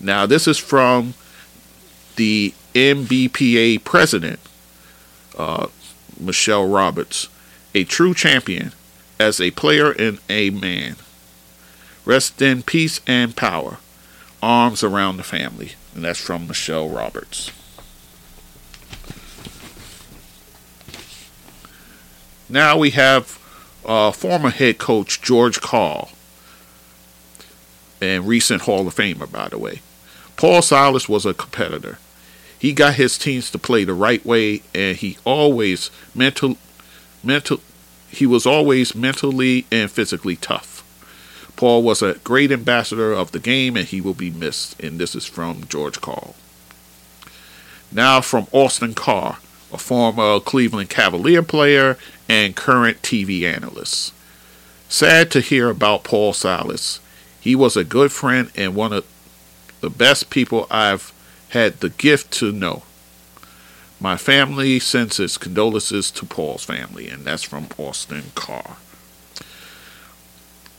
Now, 0.01 0.27
this 0.27 0.47
is 0.47 0.59
from 0.59 1.15
the 2.17 2.55
NBPA 2.77 3.83
president, 3.85 4.39
uh, 5.39 5.69
Michelle 6.21 6.69
Roberts, 6.69 7.29
a 7.75 7.85
true 7.85 8.13
champion 8.13 8.73
as 9.19 9.41
a 9.41 9.51
player 9.53 9.93
and 9.93 10.19
a 10.29 10.51
man. 10.51 10.97
Rest 12.05 12.43
in 12.43 12.63
peace 12.63 13.01
and 13.07 13.35
power. 13.35 13.79
Arms 14.43 14.85
around 14.85 15.17
the 15.17 15.23
family. 15.23 15.73
And 15.95 16.05
that's 16.05 16.21
from 16.21 16.47
Michelle 16.47 16.91
Roberts. 16.91 17.51
Now 22.49 22.77
we 22.77 22.91
have 22.91 23.43
uh, 23.87 24.13
former 24.13 24.51
head 24.51 24.77
coach 24.77 25.23
George 25.23 25.63
Karl 25.63 26.11
and 28.03 28.29
recent 28.29 28.63
Hall 28.63 28.87
of 28.87 28.95
Famer, 28.95 29.31
by 29.33 29.49
the 29.49 29.59
way. 29.59 29.81
Paul 30.37 30.61
Silas 30.61 31.09
was 31.09 31.25
a 31.25 31.33
competitor. 31.33 31.99
He 32.59 32.73
got 32.73 32.95
his 32.95 33.19
teams 33.19 33.51
to 33.51 33.59
play 33.59 33.85
the 33.85 33.95
right 33.95 34.25
way, 34.25 34.63
and 34.75 34.97
he 34.97 35.19
always 35.25 35.91
mental, 36.15 36.57
mental, 37.23 37.61
he 38.09 38.27
was 38.27 38.47
always 38.47 38.95
mentally 38.95 39.67
and 39.71 39.91
physically 39.91 40.37
tough. 40.37 40.83
Paul 41.57 41.83
was 41.83 42.03
a 42.03 42.15
great 42.15 42.53
ambassador 42.53 43.13
of 43.13 43.33
the 43.33 43.39
game, 43.39 43.77
and 43.77 43.87
he 43.87 44.01
will 44.01 44.15
be 44.15 44.31
missed. 44.31 44.81
And 44.83 44.99
this 44.99 45.15
is 45.15 45.27
from 45.27 45.65
George 45.69 46.01
Karl. 46.01 46.35
Now 47.91 48.21
from 48.21 48.47
Austin 48.53 48.95
Carr, 48.95 49.39
a 49.73 49.79
former 49.79 50.39
Cleveland 50.41 50.91
Cavalier 50.91 51.43
player 51.43 51.97
and 52.29 52.57
current 52.57 53.03
TV 53.03 53.43
analyst. 53.43 54.13
Sad 54.89 55.31
to 55.33 55.41
hear 55.41 55.71
about 55.71 56.05
Paul 56.05 56.33
Silas. 56.33 57.01
He 57.41 57.55
was 57.55 57.77
a 57.77 57.85
good 57.85 58.13
friend 58.13 58.51
and 58.57 58.75
one 58.75 58.93
of 58.93 59.07
the 59.81 59.91
best 59.91 60.31
people 60.31 60.67
I've 60.71 61.13
had 61.51 61.81
the 61.81 61.91
gift 61.91 62.33
to 62.33 62.53
know. 62.53 62.83
My 64.01 64.17
family 64.17 64.79
sends 64.79 65.19
its 65.19 65.39
condolences 65.39 66.11
to 66.13 66.27
Paul's 66.27 66.65
family, 66.65 67.09
and 67.09 67.25
that's 67.25 67.43
from 67.43 67.69
Austin 67.79 68.33
Carr. 68.35 68.77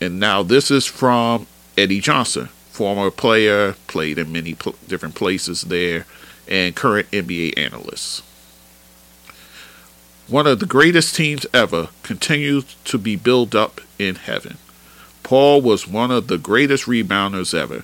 And 0.00 0.20
now 0.20 0.42
this 0.42 0.70
is 0.70 0.86
from 0.86 1.46
Eddie 1.76 2.00
Johnson, 2.00 2.46
former 2.70 3.10
player, 3.10 3.74
played 3.88 4.18
in 4.18 4.30
many 4.30 4.54
pl- 4.54 4.76
different 4.86 5.16
places 5.16 5.62
there, 5.62 6.06
and 6.46 6.76
current 6.76 7.10
NBA 7.10 7.58
analyst. 7.58 8.22
One 10.28 10.46
of 10.46 10.60
the 10.60 10.66
greatest 10.66 11.16
teams 11.16 11.46
ever 11.52 11.88
continues 12.02 12.76
to 12.84 12.98
be 12.98 13.16
built 13.16 13.54
up 13.54 13.80
in 13.98 14.14
heaven. 14.14 14.58
Paul 15.22 15.60
was 15.62 15.88
one 15.88 16.10
of 16.10 16.28
the 16.28 16.38
greatest 16.38 16.84
rebounders 16.84 17.52
ever 17.52 17.82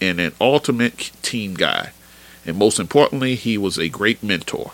and 0.00 0.20
an 0.20 0.32
ultimate 0.40 1.10
team 1.22 1.54
guy. 1.54 1.92
And 2.46 2.58
most 2.58 2.78
importantly, 2.78 3.34
he 3.34 3.56
was 3.56 3.78
a 3.78 3.88
great 3.88 4.22
mentor. 4.22 4.72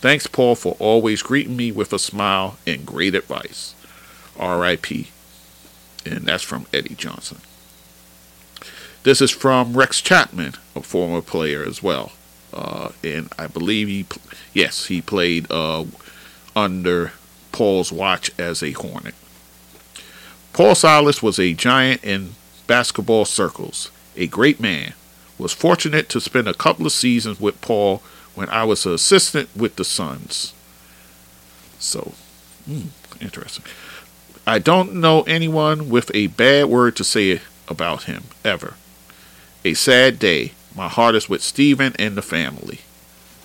Thanks, 0.00 0.26
Paul, 0.26 0.54
for 0.54 0.76
always 0.78 1.22
greeting 1.22 1.56
me 1.56 1.72
with 1.72 1.92
a 1.92 1.98
smile 1.98 2.58
and 2.66 2.86
great 2.86 3.14
advice. 3.14 3.74
R.I.P 4.38 5.08
and 6.04 6.26
that's 6.26 6.42
from 6.42 6.66
Eddie 6.72 6.94
Johnson. 6.94 7.38
This 9.02 9.20
is 9.20 9.30
from 9.30 9.76
Rex 9.76 10.00
Chapman, 10.00 10.54
a 10.76 10.82
former 10.82 11.22
player 11.22 11.64
as 11.64 11.82
well, 11.82 12.12
uh, 12.52 12.90
and 13.02 13.32
I 13.38 13.46
believe 13.46 13.88
he, 13.88 14.06
yes, 14.52 14.86
he 14.86 15.00
played 15.00 15.50
uh, 15.50 15.84
under 16.54 17.12
Paul's 17.52 17.92
watch 17.92 18.30
as 18.38 18.62
a 18.62 18.72
Hornet. 18.72 19.14
Paul 20.52 20.74
Silas 20.74 21.22
was 21.22 21.38
a 21.38 21.54
giant 21.54 22.04
in 22.04 22.34
basketball 22.66 23.24
circles, 23.24 23.90
a 24.16 24.26
great 24.26 24.60
man. 24.60 24.94
Was 25.40 25.54
fortunate 25.54 26.10
to 26.10 26.20
spend 26.20 26.48
a 26.48 26.52
couple 26.52 26.84
of 26.84 26.92
seasons 26.92 27.40
with 27.40 27.58
Paul 27.62 28.02
when 28.34 28.50
I 28.50 28.64
was 28.64 28.84
an 28.84 28.92
assistant 28.92 29.48
with 29.56 29.76
the 29.76 29.86
Suns. 29.86 30.52
So, 31.78 32.12
hmm, 32.66 32.88
interesting. 33.22 33.64
I 34.46 34.58
don't 34.58 34.96
know 34.96 35.22
anyone 35.22 35.88
with 35.88 36.10
a 36.14 36.26
bad 36.26 36.66
word 36.66 36.94
to 36.96 37.04
say 37.04 37.40
about 37.68 38.02
him, 38.02 38.24
ever. 38.44 38.74
A 39.64 39.72
sad 39.72 40.18
day. 40.18 40.52
My 40.76 40.88
heart 40.88 41.14
is 41.14 41.30
with 41.30 41.42
Stephen 41.42 41.94
and 41.98 42.16
the 42.16 42.22
family. 42.22 42.80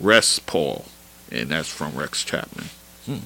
Rest 0.01 0.45
Paul. 0.45 0.88
And 1.31 1.47
that's 1.47 1.69
from 1.69 1.95
Rex 1.95 2.25
Chapman. 2.25 2.65
Hmm. 3.05 3.19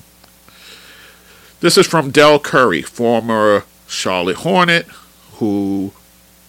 This 1.60 1.76
is 1.76 1.88
from 1.88 2.12
Dell 2.12 2.38
Curry, 2.38 2.84
former 2.84 3.64
Charlotte 3.88 4.38
Hornet, 4.38 4.86
who 5.34 5.92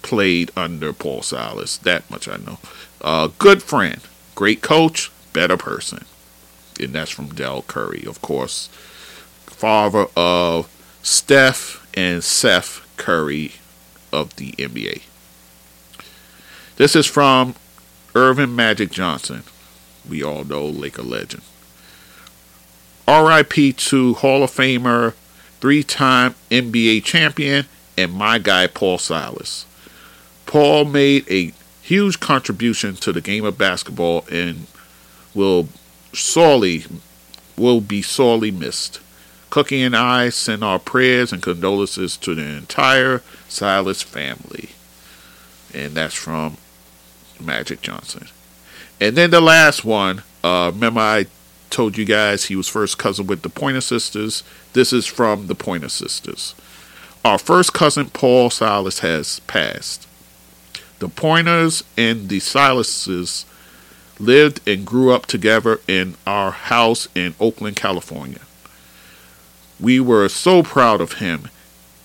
played 0.02 0.50
under 0.56 0.92
Paul 0.92 1.22
Silas. 1.22 1.76
That 1.78 2.10
much 2.10 2.28
I 2.28 2.36
know. 2.36 2.58
Uh, 3.00 3.28
good 3.38 3.62
friend, 3.62 4.00
great 4.34 4.62
coach, 4.62 5.10
better 5.32 5.56
person. 5.56 6.04
And 6.78 6.92
that's 6.92 7.10
from 7.10 7.28
Dell 7.28 7.62
Curry, 7.62 8.04
of 8.06 8.22
course. 8.22 8.68
Father 9.46 10.06
of 10.16 10.68
Steph 11.02 11.86
and 11.94 12.24
Seth 12.24 12.86
Curry 12.96 13.52
of 14.12 14.36
the 14.36 14.52
NBA. 14.52 15.02
This 16.76 16.96
is 16.96 17.06
from 17.06 17.54
Earvin 18.14 18.54
Magic 18.56 18.90
Johnson. 18.90 19.42
We 20.08 20.22
all 20.22 20.44
know 20.44 20.66
Laker 20.66 21.02
legend. 21.02 21.42
RIP 23.06 23.76
to 23.76 24.14
Hall 24.14 24.42
of 24.42 24.50
Famer, 24.50 25.14
three 25.60 25.82
time 25.82 26.34
NBA 26.50 27.04
champion, 27.04 27.66
and 27.98 28.12
my 28.12 28.38
guy 28.38 28.66
Paul 28.66 28.98
Silas. 28.98 29.66
Paul 30.46 30.84
made 30.86 31.30
a 31.30 31.52
huge 31.82 32.20
contribution 32.20 32.94
to 32.96 33.12
the 33.12 33.20
game 33.20 33.44
of 33.44 33.58
basketball 33.58 34.24
and 34.30 34.66
will 35.34 35.68
sorely 36.12 36.84
will 37.56 37.80
be 37.80 38.02
sorely 38.02 38.50
missed. 38.50 39.00
Cookie 39.50 39.82
and 39.82 39.96
I 39.96 40.28
send 40.30 40.62
our 40.62 40.78
prayers 40.78 41.32
and 41.32 41.42
condolences 41.42 42.16
to 42.18 42.34
the 42.34 42.42
entire 42.42 43.22
Silas 43.48 44.02
family. 44.02 44.70
And 45.74 45.94
that's 45.94 46.14
from 46.14 46.56
Magic 47.40 47.82
Johnson. 47.82 48.28
And 49.00 49.16
then 49.16 49.30
the 49.30 49.40
last 49.40 49.84
one, 49.84 50.22
uh, 50.42 50.70
remember 50.72 51.00
I 51.00 51.26
told 51.68 51.98
you 51.98 52.04
guys 52.04 52.44
he 52.44 52.56
was 52.56 52.68
first 52.68 52.98
cousin 52.98 53.26
with 53.26 53.42
the 53.42 53.48
Pointer 53.48 53.80
Sisters. 53.80 54.42
This 54.72 54.92
is 54.92 55.06
from 55.06 55.46
the 55.46 55.54
Pointer 55.54 55.88
Sisters. 55.88 56.54
Our 57.24 57.38
first 57.38 57.72
cousin 57.74 58.10
Paul 58.10 58.50
Silas 58.50 59.00
has 59.00 59.40
passed. 59.40 60.06
The 61.00 61.08
Pointers 61.08 61.82
and 61.96 62.28
the 62.28 62.40
Silases 62.40 63.46
lived 64.18 64.60
and 64.68 64.86
grew 64.86 65.12
up 65.12 65.24
together 65.24 65.80
in 65.88 66.14
our 66.26 66.50
house 66.50 67.08
in 67.14 67.34
Oakland, 67.40 67.76
California. 67.76 68.40
We 69.80 69.98
were 69.98 70.28
so 70.28 70.62
proud 70.62 71.00
of 71.00 71.14
him 71.14 71.48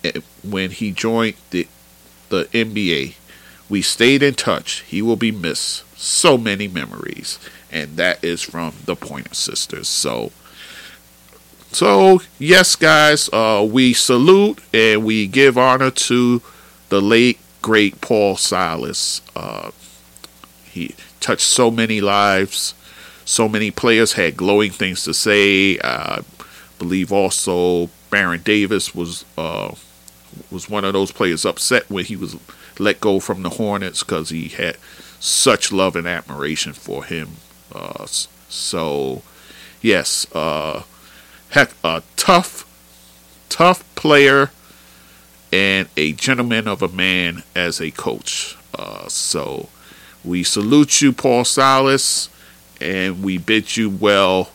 eh, 0.03 0.21
when 0.43 0.71
he 0.71 0.91
joined 0.91 1.35
the 1.51 1.67
the 2.29 2.45
NBA. 2.45 3.15
We 3.69 3.81
stayed 3.81 4.23
in 4.23 4.33
touch. 4.33 4.81
He 4.87 5.01
will 5.01 5.17
be 5.17 5.31
missed. 5.31 5.83
So 5.99 6.37
many 6.37 6.67
memories, 6.67 7.37
and 7.71 7.97
that 7.97 8.23
is 8.23 8.41
from 8.41 8.73
the 8.85 8.95
Pointer 8.95 9.33
Sisters. 9.33 9.87
So, 9.89 10.31
so 11.71 12.21
yes, 12.39 12.75
guys, 12.75 13.29
uh, 13.33 13.67
we 13.69 13.93
salute 13.93 14.59
and 14.73 15.03
we 15.03 15.27
give 15.27 15.57
honor 15.57 15.91
to 15.91 16.41
the 16.89 17.01
late 17.01 17.39
great 17.65 17.99
Paul 17.99 18.37
Silas. 18.37 19.23
Uh, 19.35 19.71
he 20.65 20.93
touched 21.19 21.47
so 21.47 21.71
many 21.71 21.99
lives. 21.99 22.75
So 23.25 23.49
many 23.49 23.71
players 23.71 24.13
had 24.13 24.37
glowing 24.37 24.69
things 24.69 25.03
to 25.05 25.15
say. 25.15 25.79
I 25.79 26.21
believe 26.77 27.11
also 27.11 27.89
Baron 28.11 28.43
Davis 28.43 28.93
was 28.93 29.25
uh, 29.35 29.73
was 30.51 30.69
one 30.69 30.85
of 30.85 30.93
those 30.93 31.11
players 31.11 31.43
upset 31.43 31.89
when 31.89 32.05
he 32.05 32.15
was 32.15 32.37
let 32.77 32.99
go 32.99 33.19
from 33.19 33.41
the 33.41 33.49
Hornets 33.49 34.03
because 34.03 34.29
he 34.29 34.49
had 34.49 34.77
such 35.19 35.71
love 35.71 35.95
and 35.95 36.05
admiration 36.05 36.73
for 36.73 37.03
him. 37.03 37.29
Uh, 37.73 38.05
so, 38.47 39.23
yes, 39.81 40.27
uh, 40.35 40.83
heck, 41.49 41.71
a 41.83 42.03
tough, 42.15 42.63
tough 43.49 43.83
player 43.95 44.51
and 45.55 45.87
a 45.95 46.11
gentleman 46.11 46.67
of 46.67 46.81
a 46.81 46.89
man 46.89 47.41
as 47.55 47.79
a 47.79 47.89
coach. 47.91 48.57
Uh, 48.77 49.07
so, 49.07 49.69
we 50.21 50.43
salute 50.43 51.01
you, 51.01 51.13
Paul 51.13 51.45
Silas, 51.45 52.29
and 52.81 53.23
we 53.23 53.37
bid 53.37 53.77
you 53.77 53.89
well 53.89 54.49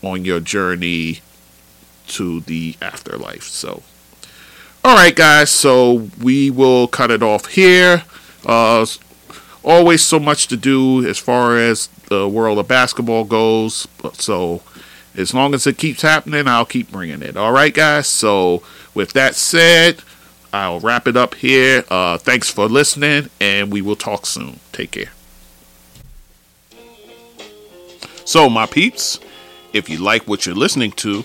on 0.00 0.24
your 0.24 0.38
journey 0.38 1.18
to 2.06 2.40
the 2.42 2.76
afterlife. 2.80 3.42
So, 3.42 3.82
all 4.84 4.94
right, 4.94 5.14
guys. 5.14 5.50
So 5.50 6.08
we 6.22 6.48
will 6.48 6.86
cut 6.86 7.10
it 7.10 7.22
off 7.22 7.46
here. 7.46 8.04
Uh, 8.46 8.86
always 9.64 10.04
so 10.04 10.20
much 10.20 10.46
to 10.46 10.56
do 10.56 11.04
as 11.04 11.18
far 11.18 11.58
as 11.58 11.88
the 12.08 12.28
world 12.28 12.60
of 12.60 12.68
basketball 12.68 13.24
goes. 13.24 13.88
So 14.12 14.62
as 15.18 15.34
long 15.34 15.54
as 15.54 15.66
it 15.66 15.76
keeps 15.76 16.02
happening, 16.02 16.46
I'll 16.46 16.64
keep 16.64 16.88
bringing 16.90 17.22
it. 17.22 17.36
All 17.36 17.52
right, 17.52 17.74
guys. 17.74 18.06
So 18.06 18.62
with 18.94 19.12
that 19.14 19.34
said, 19.34 19.98
I'll 20.52 20.78
wrap 20.80 21.08
it 21.08 21.16
up 21.16 21.34
here. 21.34 21.84
Uh, 21.90 22.18
thanks 22.18 22.48
for 22.48 22.68
listening, 22.68 23.28
and 23.40 23.72
we 23.72 23.82
will 23.82 23.96
talk 23.96 24.26
soon. 24.26 24.60
Take 24.72 24.92
care. 24.92 25.10
So, 28.24 28.48
my 28.48 28.66
peeps. 28.66 29.18
If 29.72 29.90
you 29.90 29.98
like 29.98 30.26
what 30.26 30.46
you're 30.46 30.54
listening 30.54 30.92
to, 30.92 31.24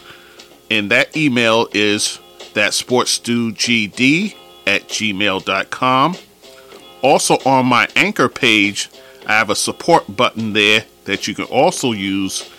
and 0.69 0.91
that 0.91 1.17
email 1.17 1.69
is 1.73 2.19
That's 2.53 2.83
sportsdudegd 2.83 4.35
at 4.67 4.89
gmail.com. 4.89 6.17
Also, 7.01 7.35
on 7.47 7.67
my 7.67 7.87
anchor 7.95 8.29
page, 8.29 8.91
I 9.25 9.35
have 9.35 9.51
a 9.51 9.55
support 9.55 10.17
button 10.17 10.53
there 10.53 10.85
that 11.05 11.29
you 11.29 11.37
can 11.37 11.45
also 11.45 11.93
use 11.93 12.51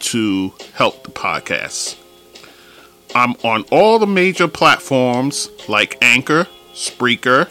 to 0.00 0.52
help 0.72 1.04
the 1.04 1.12
podcast. 1.12 1.96
I'm 3.14 3.34
on 3.44 3.62
all 3.70 4.00
the 4.00 4.08
major 4.08 4.48
platforms 4.48 5.48
like 5.68 5.96
Anchor, 6.02 6.48
Spreaker, 6.72 7.48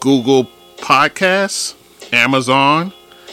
Google 0.00 0.48
Podcasts, 0.78 1.74
Amazon, 2.14 2.94